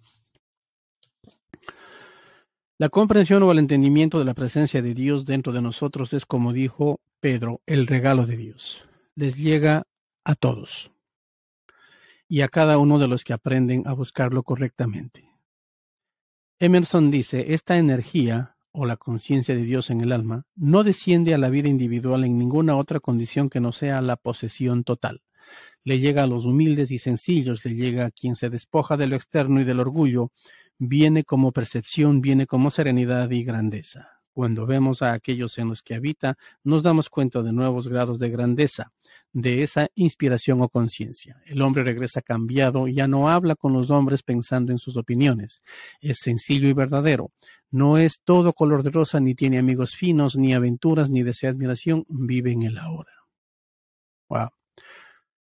La 2.78 2.88
comprensión 2.88 3.42
o 3.42 3.52
el 3.52 3.58
entendimiento 3.58 4.18
de 4.18 4.24
la 4.24 4.34
presencia 4.34 4.80
de 4.80 4.94
Dios 4.94 5.26
dentro 5.26 5.52
de 5.52 5.60
nosotros 5.60 6.12
es, 6.14 6.24
como 6.24 6.52
dijo 6.52 7.00
Pedro, 7.20 7.60
el 7.66 7.86
regalo 7.86 8.26
de 8.26 8.36
Dios. 8.36 8.88
Les 9.14 9.36
llega 9.36 9.86
a 10.24 10.34
todos 10.34 10.90
y 12.26 12.40
a 12.40 12.48
cada 12.48 12.78
uno 12.78 12.98
de 12.98 13.08
los 13.08 13.22
que 13.22 13.34
aprenden 13.34 13.86
a 13.86 13.92
buscarlo 13.92 14.42
correctamente. 14.42 15.29
Emerson 16.60 17.10
dice, 17.10 17.52
esta 17.54 17.76
energía 17.78 18.56
o 18.70 18.86
la 18.86 18.96
conciencia 18.96 19.54
de 19.56 19.62
Dios 19.62 19.90
en 19.90 20.00
el 20.00 20.12
alma 20.12 20.44
no 20.54 20.84
desciende 20.84 21.34
a 21.34 21.38
la 21.38 21.50
vida 21.50 21.68
individual 21.68 22.24
en 22.24 22.38
ninguna 22.38 22.76
otra 22.76 23.00
condición 23.00 23.50
que 23.50 23.60
no 23.60 23.72
sea 23.72 24.00
la 24.00 24.16
posesión 24.16 24.84
total 24.84 25.22
le 25.84 25.98
llega 25.98 26.24
a 26.24 26.26
los 26.26 26.44
humildes 26.44 26.90
y 26.90 26.98
sencillos, 26.98 27.64
le 27.64 27.74
llega 27.74 28.06
a 28.06 28.10
quien 28.10 28.36
se 28.36 28.50
despoja 28.50 28.96
de 28.96 29.06
lo 29.06 29.16
externo 29.16 29.60
y 29.60 29.64
del 29.64 29.80
orgullo, 29.80 30.32
viene 30.78 31.24
como 31.24 31.52
percepción, 31.52 32.20
viene 32.20 32.46
como 32.46 32.70
serenidad 32.70 33.30
y 33.30 33.44
grandeza. 33.44 34.19
Cuando 34.32 34.66
vemos 34.66 35.02
a 35.02 35.12
aquellos 35.12 35.58
en 35.58 35.68
los 35.68 35.82
que 35.82 35.94
habita, 35.94 36.38
nos 36.62 36.82
damos 36.82 37.10
cuenta 37.10 37.42
de 37.42 37.52
nuevos 37.52 37.88
grados 37.88 38.18
de 38.18 38.30
grandeza, 38.30 38.92
de 39.32 39.62
esa 39.62 39.88
inspiración 39.94 40.62
o 40.62 40.68
conciencia. 40.68 41.42
El 41.46 41.62
hombre 41.62 41.84
regresa 41.84 42.22
cambiado, 42.22 42.88
ya 42.88 43.08
no 43.08 43.28
habla 43.28 43.56
con 43.56 43.72
los 43.72 43.90
hombres 43.90 44.22
pensando 44.22 44.72
en 44.72 44.78
sus 44.78 44.96
opiniones. 44.96 45.62
Es 46.00 46.18
sencillo 46.20 46.68
y 46.68 46.72
verdadero. 46.72 47.32
No 47.70 47.98
es 47.98 48.20
todo 48.24 48.52
color 48.52 48.82
de 48.82 48.90
rosa, 48.90 49.20
ni 49.20 49.34
tiene 49.34 49.58
amigos 49.58 49.94
finos, 49.94 50.36
ni 50.36 50.54
aventuras, 50.54 51.10
ni 51.10 51.22
desea 51.22 51.50
admiración. 51.50 52.04
Vive 52.08 52.52
en 52.52 52.62
el 52.62 52.78
ahora. 52.78 53.12
Wow. 54.28 54.50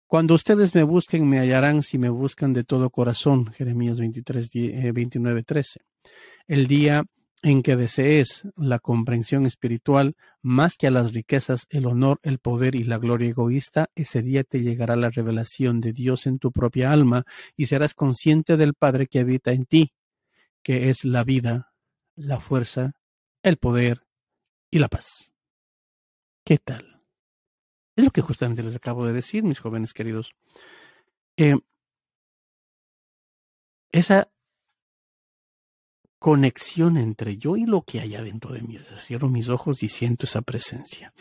Cuando 0.06 0.34
ustedes 0.34 0.74
me 0.74 0.84
busquen, 0.84 1.28
me 1.28 1.38
hallarán 1.38 1.82
si 1.82 1.98
me 1.98 2.08
buscan 2.08 2.52
de 2.54 2.64
todo 2.64 2.90
corazón. 2.90 3.52
Jeremías 3.52 4.00
23, 4.00 4.50
29, 4.92 5.42
13. 5.42 5.80
El 6.46 6.66
día 6.66 7.04
en 7.42 7.62
que 7.62 7.76
desees 7.76 8.42
la 8.56 8.78
comprensión 8.78 9.46
espiritual 9.46 10.16
más 10.42 10.76
que 10.76 10.88
a 10.88 10.90
las 10.90 11.12
riquezas, 11.12 11.66
el 11.70 11.86
honor, 11.86 12.18
el 12.22 12.38
poder 12.38 12.74
y 12.74 12.82
la 12.82 12.98
gloria 12.98 13.30
egoísta, 13.30 13.90
ese 13.94 14.22
día 14.22 14.44
te 14.44 14.60
llegará 14.60 14.96
la 14.96 15.10
revelación 15.10 15.80
de 15.80 15.92
Dios 15.92 16.26
en 16.26 16.38
tu 16.38 16.50
propia 16.52 16.90
alma 16.90 17.24
y 17.56 17.66
serás 17.66 17.94
consciente 17.94 18.56
del 18.56 18.74
Padre 18.74 19.06
que 19.06 19.20
habita 19.20 19.52
en 19.52 19.66
ti, 19.66 19.92
que 20.62 20.90
es 20.90 21.04
la 21.04 21.24
vida, 21.24 21.72
la 22.16 22.40
fuerza, 22.40 22.92
el 23.42 23.56
poder 23.56 24.02
y 24.70 24.78
la 24.78 24.88
paz. 24.88 25.32
¿Qué 26.44 26.58
tal? 26.58 27.02
Es 27.94 28.04
lo 28.04 28.10
que 28.10 28.22
justamente 28.22 28.62
les 28.62 28.76
acabo 28.76 29.06
de 29.06 29.12
decir, 29.12 29.44
mis 29.44 29.60
jóvenes 29.60 29.92
queridos. 29.92 30.32
Eh, 31.36 31.56
esa 33.92 34.28
conexión 36.18 36.96
entre 36.96 37.36
yo 37.36 37.56
y 37.56 37.64
lo 37.64 37.82
que 37.82 38.00
hay 38.00 38.14
adentro 38.14 38.52
de 38.52 38.62
mí. 38.62 38.78
cierro 38.98 39.28
mis 39.28 39.48
ojos 39.48 39.82
y 39.82 39.88
siento 39.88 40.26
esa 40.26 40.42
presencia. 40.42 41.12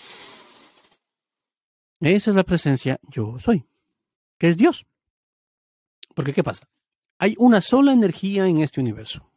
Esa 2.00 2.30
es 2.30 2.36
la 2.36 2.44
presencia 2.44 3.00
yo 3.04 3.38
soy, 3.40 3.66
que 4.38 4.50
es 4.50 4.58
Dios. 4.58 4.86
Porque 6.16 6.34
¿qué 6.34 6.44
pasa? 6.44 6.68
Hay 7.20 7.36
una 7.38 7.62
sola 7.62 7.94
energía 7.94 8.48
en 8.48 8.60
este 8.60 8.82
universo. 8.82 9.32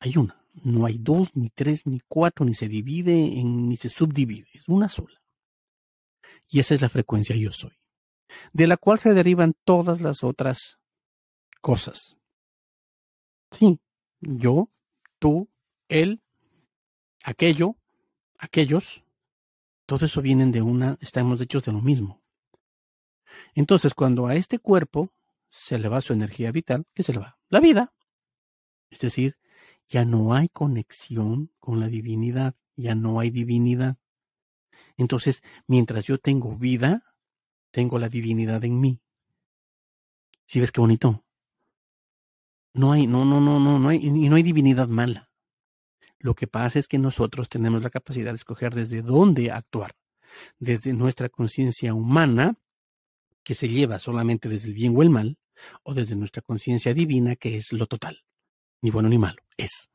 Hay 0.00 0.16
una. 0.16 0.42
No 0.62 0.86
hay 0.86 0.96
dos, 0.98 1.36
ni 1.36 1.50
tres, 1.50 1.86
ni 1.86 2.00
cuatro, 2.08 2.46
ni 2.46 2.54
se 2.54 2.68
divide, 2.68 3.12
ni 3.12 3.76
se 3.76 3.90
subdivide. 3.90 4.48
Es 4.54 4.68
una 4.68 4.88
sola. 4.88 5.20
Y 6.48 6.60
esa 6.60 6.74
es 6.74 6.80
la 6.80 6.88
frecuencia 6.88 7.36
yo 7.36 7.52
soy, 7.52 7.76
de 8.52 8.66
la 8.66 8.76
cual 8.76 8.98
se 8.98 9.12
derivan 9.12 9.54
todas 9.64 10.00
las 10.00 10.22
otras 10.22 10.78
cosas. 11.60 12.16
Sí, 13.50 13.78
yo, 14.20 14.70
tú, 15.18 15.48
él, 15.88 16.22
aquello, 17.22 17.76
aquellos, 18.38 19.04
todo 19.86 20.06
eso 20.06 20.22
vienen 20.22 20.52
de 20.52 20.62
una, 20.62 20.96
estamos 21.00 21.40
hechos 21.40 21.64
de 21.64 21.72
lo 21.72 21.80
mismo. 21.80 22.22
Entonces, 23.54 23.94
cuando 23.94 24.26
a 24.26 24.34
este 24.34 24.58
cuerpo 24.58 25.12
se 25.48 25.78
le 25.78 25.88
va 25.88 26.00
su 26.00 26.12
energía 26.12 26.52
vital, 26.52 26.86
¿qué 26.94 27.02
se 27.02 27.12
le 27.12 27.20
va? 27.20 27.38
La 27.48 27.60
vida. 27.60 27.92
Es 28.90 29.00
decir, 29.00 29.36
ya 29.88 30.04
no 30.04 30.34
hay 30.34 30.48
conexión 30.48 31.52
con 31.58 31.80
la 31.80 31.88
divinidad, 31.88 32.54
ya 32.76 32.94
no 32.94 33.20
hay 33.20 33.30
divinidad. 33.30 33.96
Entonces, 34.96 35.42
mientras 35.66 36.04
yo 36.04 36.18
tengo 36.18 36.56
vida, 36.56 37.14
tengo 37.70 37.98
la 37.98 38.08
divinidad 38.08 38.64
en 38.64 38.80
mí. 38.80 39.00
¿Sí 40.46 40.60
ves 40.60 40.72
qué 40.72 40.80
bonito? 40.80 41.25
No 42.76 42.92
hay, 42.92 43.06
no, 43.06 43.24
no, 43.24 43.40
no, 43.40 43.58
no, 43.58 43.78
no 43.78 43.88
hay, 43.88 43.96
y 44.04 44.28
no 44.28 44.36
hay 44.36 44.42
divinidad 44.42 44.86
mala. 44.86 45.30
Lo 46.18 46.34
que 46.34 46.46
pasa 46.46 46.78
es 46.78 46.88
que 46.88 46.98
nosotros 46.98 47.48
tenemos 47.48 47.82
la 47.82 47.88
capacidad 47.88 48.32
de 48.32 48.36
escoger 48.36 48.74
desde 48.74 49.00
dónde 49.00 49.50
actuar. 49.50 49.96
Desde 50.58 50.92
nuestra 50.92 51.30
conciencia 51.30 51.94
humana, 51.94 52.58
que 53.42 53.54
se 53.54 53.70
lleva 53.70 53.98
solamente 53.98 54.50
desde 54.50 54.68
el 54.68 54.74
bien 54.74 54.94
o 54.94 55.00
el 55.00 55.08
mal, 55.08 55.38
o 55.84 55.94
desde 55.94 56.16
nuestra 56.16 56.42
conciencia 56.42 56.92
divina, 56.92 57.34
que 57.34 57.56
es 57.56 57.72
lo 57.72 57.86
total. 57.86 58.24
Ni 58.82 58.90
bueno 58.90 59.08
ni 59.08 59.16
malo, 59.16 59.42
es. 59.56 59.88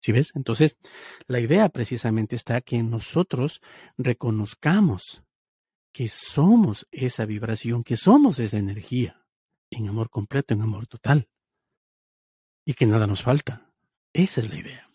¿Sí 0.00 0.10
ves? 0.10 0.32
Entonces, 0.34 0.76
la 1.28 1.38
idea 1.38 1.68
precisamente 1.68 2.34
está 2.34 2.60
que 2.60 2.82
nosotros 2.82 3.60
reconozcamos 3.96 5.22
que 5.92 6.08
somos 6.08 6.88
esa 6.90 7.24
vibración, 7.24 7.84
que 7.84 7.96
somos 7.96 8.40
esa 8.40 8.58
energía, 8.58 9.24
en 9.70 9.88
amor 9.88 10.10
completo, 10.10 10.52
en 10.52 10.62
amor 10.62 10.88
total 10.88 11.28
y 12.66 12.74
que 12.74 12.84
nada 12.84 13.06
nos 13.06 13.22
falta. 13.22 13.70
Esa 14.12 14.42
es 14.42 14.50
la 14.50 14.56
idea. 14.56 14.90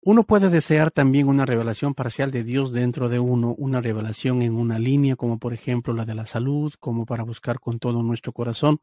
Uno 0.00 0.22
puede 0.22 0.48
desear 0.48 0.90
también 0.90 1.26
una 1.26 1.44
revelación 1.44 1.94
parcial 1.94 2.30
de 2.30 2.44
Dios 2.44 2.72
dentro 2.72 3.08
de 3.08 3.18
uno, 3.18 3.54
una 3.58 3.80
revelación 3.80 4.42
en 4.42 4.54
una 4.54 4.78
línea, 4.78 5.16
como 5.16 5.38
por 5.38 5.52
ejemplo 5.52 5.92
la 5.92 6.04
de 6.04 6.14
la 6.14 6.26
salud, 6.26 6.72
como 6.78 7.04
para 7.04 7.24
buscar 7.24 7.60
con 7.60 7.78
todo 7.78 8.02
nuestro 8.02 8.32
corazón. 8.32 8.80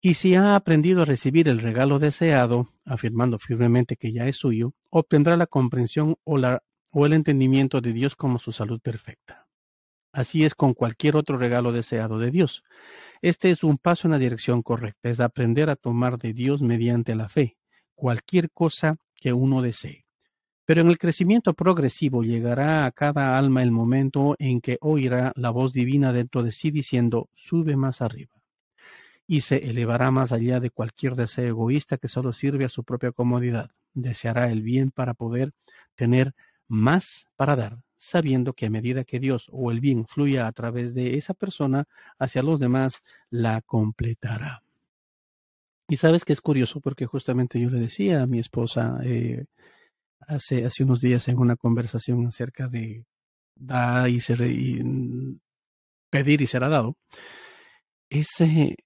Y 0.00 0.14
si 0.14 0.36
ha 0.36 0.54
aprendido 0.54 1.02
a 1.02 1.06
recibir 1.06 1.48
el 1.48 1.60
regalo 1.60 1.98
deseado, 1.98 2.68
afirmando 2.84 3.38
firmemente 3.38 3.96
que 3.96 4.12
ya 4.12 4.26
es 4.26 4.36
suyo, 4.36 4.74
obtendrá 4.90 5.36
la 5.36 5.48
comprensión 5.48 6.16
o, 6.22 6.38
la, 6.38 6.62
o 6.90 7.04
el 7.04 7.14
entendimiento 7.14 7.80
de 7.80 7.92
Dios 7.92 8.14
como 8.14 8.38
su 8.38 8.52
salud 8.52 8.80
perfecta. 8.80 9.47
Así 10.12 10.44
es 10.44 10.54
con 10.54 10.74
cualquier 10.74 11.16
otro 11.16 11.36
regalo 11.36 11.72
deseado 11.72 12.18
de 12.18 12.30
Dios. 12.30 12.64
Este 13.20 13.50
es 13.50 13.62
un 13.64 13.78
paso 13.78 14.06
en 14.06 14.12
la 14.12 14.18
dirección 14.18 14.62
correcta, 14.62 15.10
es 15.10 15.20
aprender 15.20 15.70
a 15.70 15.76
tomar 15.76 16.18
de 16.18 16.32
Dios 16.32 16.62
mediante 16.62 17.14
la 17.14 17.28
fe 17.28 17.58
cualquier 17.98 18.50
cosa 18.52 18.96
que 19.16 19.32
uno 19.32 19.60
desee. 19.60 20.06
Pero 20.64 20.82
en 20.82 20.88
el 20.88 20.98
crecimiento 20.98 21.54
progresivo 21.54 22.22
llegará 22.22 22.86
a 22.86 22.92
cada 22.92 23.36
alma 23.36 23.62
el 23.62 23.72
momento 23.72 24.36
en 24.38 24.60
que 24.60 24.78
oirá 24.80 25.32
la 25.34 25.50
voz 25.50 25.72
divina 25.72 26.12
dentro 26.12 26.42
de 26.42 26.52
sí 26.52 26.70
diciendo, 26.70 27.28
sube 27.32 27.74
más 27.74 28.00
arriba. 28.00 28.34
Y 29.26 29.40
se 29.40 29.68
elevará 29.68 30.10
más 30.10 30.30
allá 30.30 30.60
de 30.60 30.70
cualquier 30.70 31.16
deseo 31.16 31.48
egoísta 31.48 31.98
que 31.98 32.08
solo 32.08 32.32
sirve 32.32 32.64
a 32.64 32.68
su 32.68 32.84
propia 32.84 33.12
comodidad. 33.12 33.70
Deseará 33.94 34.50
el 34.50 34.62
bien 34.62 34.90
para 34.90 35.14
poder 35.14 35.52
tener 35.96 36.34
más 36.68 37.26
para 37.34 37.56
dar, 37.56 37.78
sabiendo 37.98 38.54
que 38.54 38.66
a 38.66 38.70
medida 38.70 39.04
que 39.04 39.20
Dios 39.20 39.48
o 39.52 39.70
el 39.70 39.80
bien 39.80 40.06
fluya 40.06 40.46
a 40.46 40.52
través 40.52 40.94
de 40.94 41.18
esa 41.18 41.34
persona 41.34 41.84
hacia 42.18 42.42
los 42.42 42.60
demás, 42.60 43.02
la 43.28 43.60
completará. 43.60 44.62
Y 45.88 45.96
sabes 45.96 46.24
que 46.24 46.32
es 46.32 46.40
curioso 46.40 46.80
porque 46.80 47.06
justamente 47.06 47.60
yo 47.60 47.70
le 47.70 47.80
decía 47.80 48.22
a 48.22 48.26
mi 48.26 48.38
esposa 48.38 49.00
eh, 49.02 49.46
hace, 50.20 50.64
hace 50.64 50.84
unos 50.84 51.00
días 51.00 51.28
en 51.28 51.38
una 51.38 51.56
conversación 51.56 52.26
acerca 52.26 52.68
de 52.68 53.04
dar 53.54 54.08
y, 54.08 54.20
ser, 54.20 54.42
y 54.42 54.80
pedir 56.10 56.42
y 56.42 56.46
será 56.46 56.68
dado, 56.68 56.96
ese, 58.10 58.76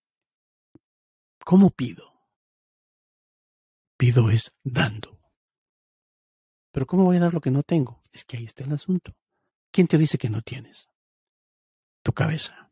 ¿cómo 1.45 1.71
pido? 1.71 2.05
Pido 3.97 4.31
es 4.31 4.53
dando. 4.65 5.21
Pero 6.73 6.87
¿cómo 6.87 7.05
voy 7.05 7.19
a 7.19 7.21
dar 7.21 7.35
lo 7.35 7.41
que 7.41 7.51
no 7.51 7.63
tengo? 7.63 8.02
Es 8.13 8.25
que 8.25 8.37
ahí 8.37 8.45
está 8.45 8.65
el 8.65 8.73
asunto. 8.73 9.15
¿Quién 9.71 9.87
te 9.87 9.99
dice 9.99 10.19
que 10.19 10.29
no 10.29 10.43
tienes? 10.43 10.89
Tu 12.03 12.13
cabeza. 12.13 12.71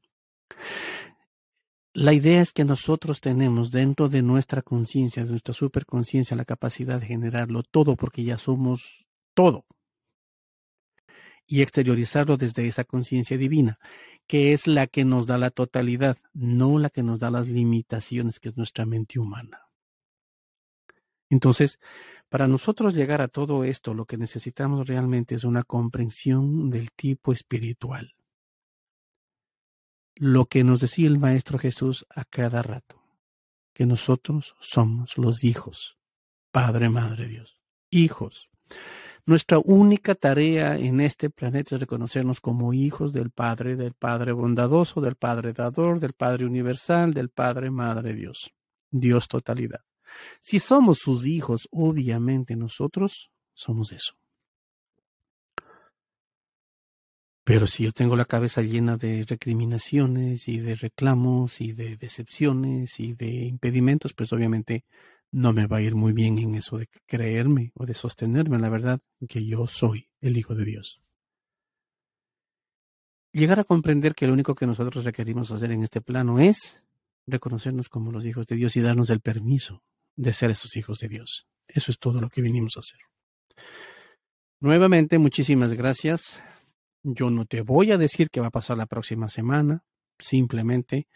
La 1.92 2.12
idea 2.12 2.40
es 2.40 2.52
que 2.52 2.64
nosotros 2.64 3.20
tenemos 3.20 3.70
dentro 3.70 4.08
de 4.08 4.22
nuestra 4.22 4.62
conciencia, 4.62 5.24
de 5.24 5.30
nuestra 5.30 5.54
superconciencia, 5.54 6.36
la 6.36 6.44
capacidad 6.44 7.00
de 7.00 7.06
generarlo 7.06 7.62
todo 7.62 7.96
porque 7.96 8.22
ya 8.22 8.38
somos 8.38 9.06
todo. 9.34 9.64
Y 11.46 11.62
exteriorizarlo 11.62 12.36
desde 12.36 12.68
esa 12.68 12.84
conciencia 12.84 13.36
divina, 13.36 13.80
que 14.28 14.52
es 14.52 14.68
la 14.68 14.86
que 14.86 15.04
nos 15.04 15.26
da 15.26 15.36
la 15.36 15.50
totalidad, 15.50 16.16
no 16.32 16.78
la 16.78 16.90
que 16.90 17.02
nos 17.02 17.18
da 17.18 17.30
las 17.30 17.48
limitaciones, 17.48 18.38
que 18.38 18.50
es 18.50 18.56
nuestra 18.56 18.86
mente 18.86 19.18
humana. 19.18 19.69
Entonces, 21.30 21.78
para 22.28 22.46
nosotros 22.46 22.94
llegar 22.94 23.22
a 23.22 23.28
todo 23.28 23.64
esto, 23.64 23.94
lo 23.94 24.04
que 24.04 24.16
necesitamos 24.16 24.86
realmente 24.86 25.34
es 25.34 25.44
una 25.44 25.62
comprensión 25.62 26.70
del 26.70 26.90
tipo 26.92 27.32
espiritual. 27.32 28.14
Lo 30.16 30.46
que 30.46 30.64
nos 30.64 30.80
decía 30.80 31.08
el 31.08 31.18
Maestro 31.18 31.58
Jesús 31.58 32.04
a 32.10 32.24
cada 32.24 32.62
rato, 32.62 33.02
que 33.72 33.86
nosotros 33.86 34.54
somos 34.60 35.16
los 35.16 35.44
hijos, 35.44 35.96
Padre, 36.52 36.90
Madre 36.90 37.26
Dios, 37.26 37.60
hijos. 37.90 38.50
Nuestra 39.24 39.58
única 39.58 40.14
tarea 40.14 40.76
en 40.76 41.00
este 41.00 41.30
planeta 41.30 41.76
es 41.76 41.80
reconocernos 41.80 42.40
como 42.40 42.72
hijos 42.72 43.12
del 43.12 43.30
Padre, 43.30 43.76
del 43.76 43.94
Padre 43.94 44.32
bondadoso, 44.32 45.00
del 45.00 45.16
Padre 45.16 45.52
dador, 45.52 46.00
del 46.00 46.12
Padre 46.12 46.46
universal, 46.46 47.14
del 47.14 47.30
Padre, 47.30 47.70
Madre 47.70 48.14
Dios, 48.14 48.52
Dios 48.90 49.28
totalidad. 49.28 49.80
Si 50.40 50.58
somos 50.58 50.98
sus 50.98 51.26
hijos, 51.26 51.68
obviamente 51.70 52.56
nosotros 52.56 53.30
somos 53.54 53.92
eso. 53.92 54.14
Pero 57.44 57.66
si 57.66 57.84
yo 57.84 57.92
tengo 57.92 58.16
la 58.16 58.26
cabeza 58.26 58.62
llena 58.62 58.96
de 58.96 59.24
recriminaciones 59.24 60.46
y 60.46 60.60
de 60.60 60.76
reclamos 60.76 61.60
y 61.60 61.72
de 61.72 61.96
decepciones 61.96 63.00
y 63.00 63.14
de 63.14 63.46
impedimentos, 63.46 64.14
pues 64.14 64.32
obviamente 64.32 64.84
no 65.32 65.52
me 65.52 65.66
va 65.66 65.78
a 65.78 65.82
ir 65.82 65.94
muy 65.94 66.12
bien 66.12 66.38
en 66.38 66.54
eso 66.54 66.78
de 66.78 66.88
creerme 67.06 67.72
o 67.74 67.86
de 67.86 67.94
sostenerme 67.94 68.56
en 68.56 68.62
la 68.62 68.68
verdad 68.68 69.00
que 69.28 69.44
yo 69.44 69.66
soy 69.66 70.08
el 70.20 70.36
Hijo 70.36 70.54
de 70.54 70.64
Dios. 70.64 71.00
Llegar 73.32 73.60
a 73.60 73.64
comprender 73.64 74.14
que 74.14 74.26
lo 74.26 74.32
único 74.32 74.54
que 74.54 74.66
nosotros 74.66 75.04
requerimos 75.04 75.50
hacer 75.50 75.70
en 75.72 75.82
este 75.82 76.00
plano 76.00 76.40
es 76.40 76.82
reconocernos 77.26 77.88
como 77.88 78.12
los 78.12 78.26
hijos 78.26 78.46
de 78.46 78.56
Dios 78.56 78.76
y 78.76 78.80
darnos 78.80 79.10
el 79.10 79.20
permiso 79.20 79.82
de 80.20 80.34
ser 80.34 80.50
esos 80.50 80.76
hijos 80.76 80.98
de 80.98 81.08
Dios. 81.08 81.46
Eso 81.66 81.90
es 81.90 81.98
todo 81.98 82.20
lo 82.20 82.28
que 82.28 82.42
vinimos 82.42 82.76
a 82.76 82.80
hacer. 82.80 83.00
Nuevamente, 84.60 85.18
muchísimas 85.18 85.72
gracias. 85.72 86.38
Yo 87.02 87.30
no 87.30 87.46
te 87.46 87.62
voy 87.62 87.92
a 87.92 87.98
decir 87.98 88.28
qué 88.30 88.40
va 88.40 88.48
a 88.48 88.52
pasar 88.52 88.76
la 88.76 88.84
próxima 88.86 89.28
semana. 89.28 89.82
Simplemente 90.18 91.06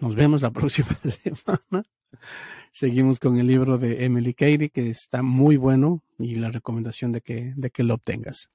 nos 0.00 0.14
vemos 0.14 0.42
la 0.42 0.50
próxima 0.52 0.96
semana. 1.04 1.84
Seguimos 2.70 3.18
con 3.18 3.38
el 3.38 3.48
libro 3.48 3.78
de 3.78 4.04
Emily 4.04 4.34
Cady, 4.34 4.68
que 4.68 4.90
está 4.90 5.22
muy 5.22 5.56
bueno 5.56 6.04
y 6.16 6.36
la 6.36 6.50
recomendación 6.50 7.10
de 7.10 7.20
que, 7.20 7.52
de 7.56 7.70
que 7.70 7.82
lo 7.82 7.94
obtengas. 7.94 8.50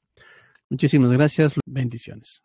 Muchísimas 0.70 1.12
gracias. 1.12 1.56
Bendiciones. 1.66 2.42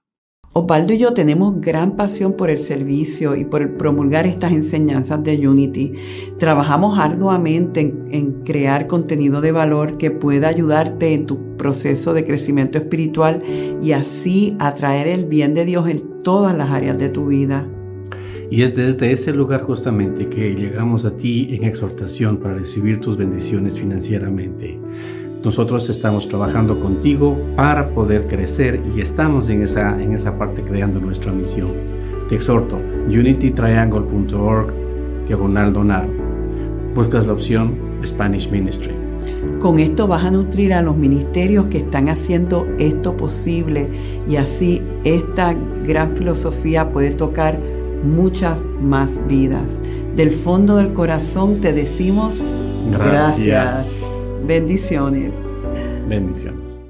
Osvaldo 0.57 0.93
y 0.93 0.99
yo 0.99 1.12
tenemos 1.12 1.61
gran 1.61 1.97
pasión 1.97 2.35
por 2.35 2.49
el 2.49 2.61
servicio 2.61 3.35
y 3.35 3.45
por 3.45 3.77
promulgar 3.77 4.25
estas 4.25 4.53
enseñanzas 4.53 5.25
de 5.25 5.49
Unity. 5.49 5.95
Trabajamos 6.38 6.97
arduamente 6.97 7.81
en, 7.81 8.09
en, 8.12 8.33
crear 8.45 8.87
contenido 8.87 9.40
de 9.40 9.51
valor 9.51 9.99
que 9.99 10.12
pueda 10.12 10.47
ayudarte 10.47 11.12
en 11.12 11.27
tu 11.27 11.57
proceso 11.57 12.14
de 12.14 12.25
crecimiento 12.25 12.79
espiritual 12.79 13.43
y 13.83 13.90
así 13.90 14.57
atraer 14.61 15.09
el 15.09 15.25
bien 15.25 15.55
de 15.55 15.64
Dios 15.64 15.88
en 15.88 16.21
todas 16.23 16.57
las 16.57 16.71
áreas 16.71 16.99
de 16.99 17.09
tu 17.09 17.27
vida. 17.27 17.69
Y 18.49 18.62
es 18.62 18.77
desde 18.77 19.11
ese 19.11 19.33
lugar 19.33 19.62
justamente 19.62 20.29
que 20.29 20.55
llegamos 20.55 21.05
a 21.05 21.17
ti 21.17 21.49
en 21.51 21.64
exhortación 21.64 22.37
para 22.37 22.55
recibir 22.55 23.01
tus 23.01 23.17
bendiciones 23.17 23.77
financieramente. 23.77 24.79
Nosotros 25.45 25.91
estamos 25.91 26.27
trabajando 26.27 26.81
contigo 26.81 27.39
para 27.55 27.91
poder 27.91 28.27
crecer 28.29 28.81
y 28.97 29.03
estamos 29.03 29.51
en 29.51 29.63
esa, 29.63 30.01
en 30.03 30.15
esa 30.15 30.39
parte 30.39 30.63
creando 30.63 31.01
nuestra 31.01 31.33
misión. 31.33 31.73
Te 32.31 32.37
exhorto, 32.37 32.81
unitytriangle.org, 33.07 34.73
diagonal 35.27 35.75
donar. 35.75 36.09
Buscas 36.95 37.27
la 37.27 37.35
opción 37.35 37.77
Spanish 38.03 38.51
Ministry. 38.51 38.95
Con 39.59 39.79
esto 39.79 40.07
vas 40.07 40.25
a 40.25 40.31
nutrir 40.31 40.73
a 40.73 40.81
los 40.81 40.97
ministerios 40.97 41.67
que 41.67 41.79
están 41.79 42.09
haciendo 42.09 42.67
esto 42.79 43.15
posible 43.15 43.91
y 44.27 44.37
así 44.37 44.81
esta 45.05 45.55
gran 45.85 46.11
filosofía 46.11 46.91
puede 46.91 47.11
tocar 47.11 47.59
muchas 48.03 48.65
más 48.81 49.19
vidas. 49.29 49.83
Del 50.17 50.31
fondo 50.31 50.77
del 50.77 50.95
corazón 50.95 51.57
te 51.61 51.75
decimos 51.75 52.43
gracias. 52.91 54.04
Bendiciones. 54.47 55.35
Bendiciones. 56.07 56.84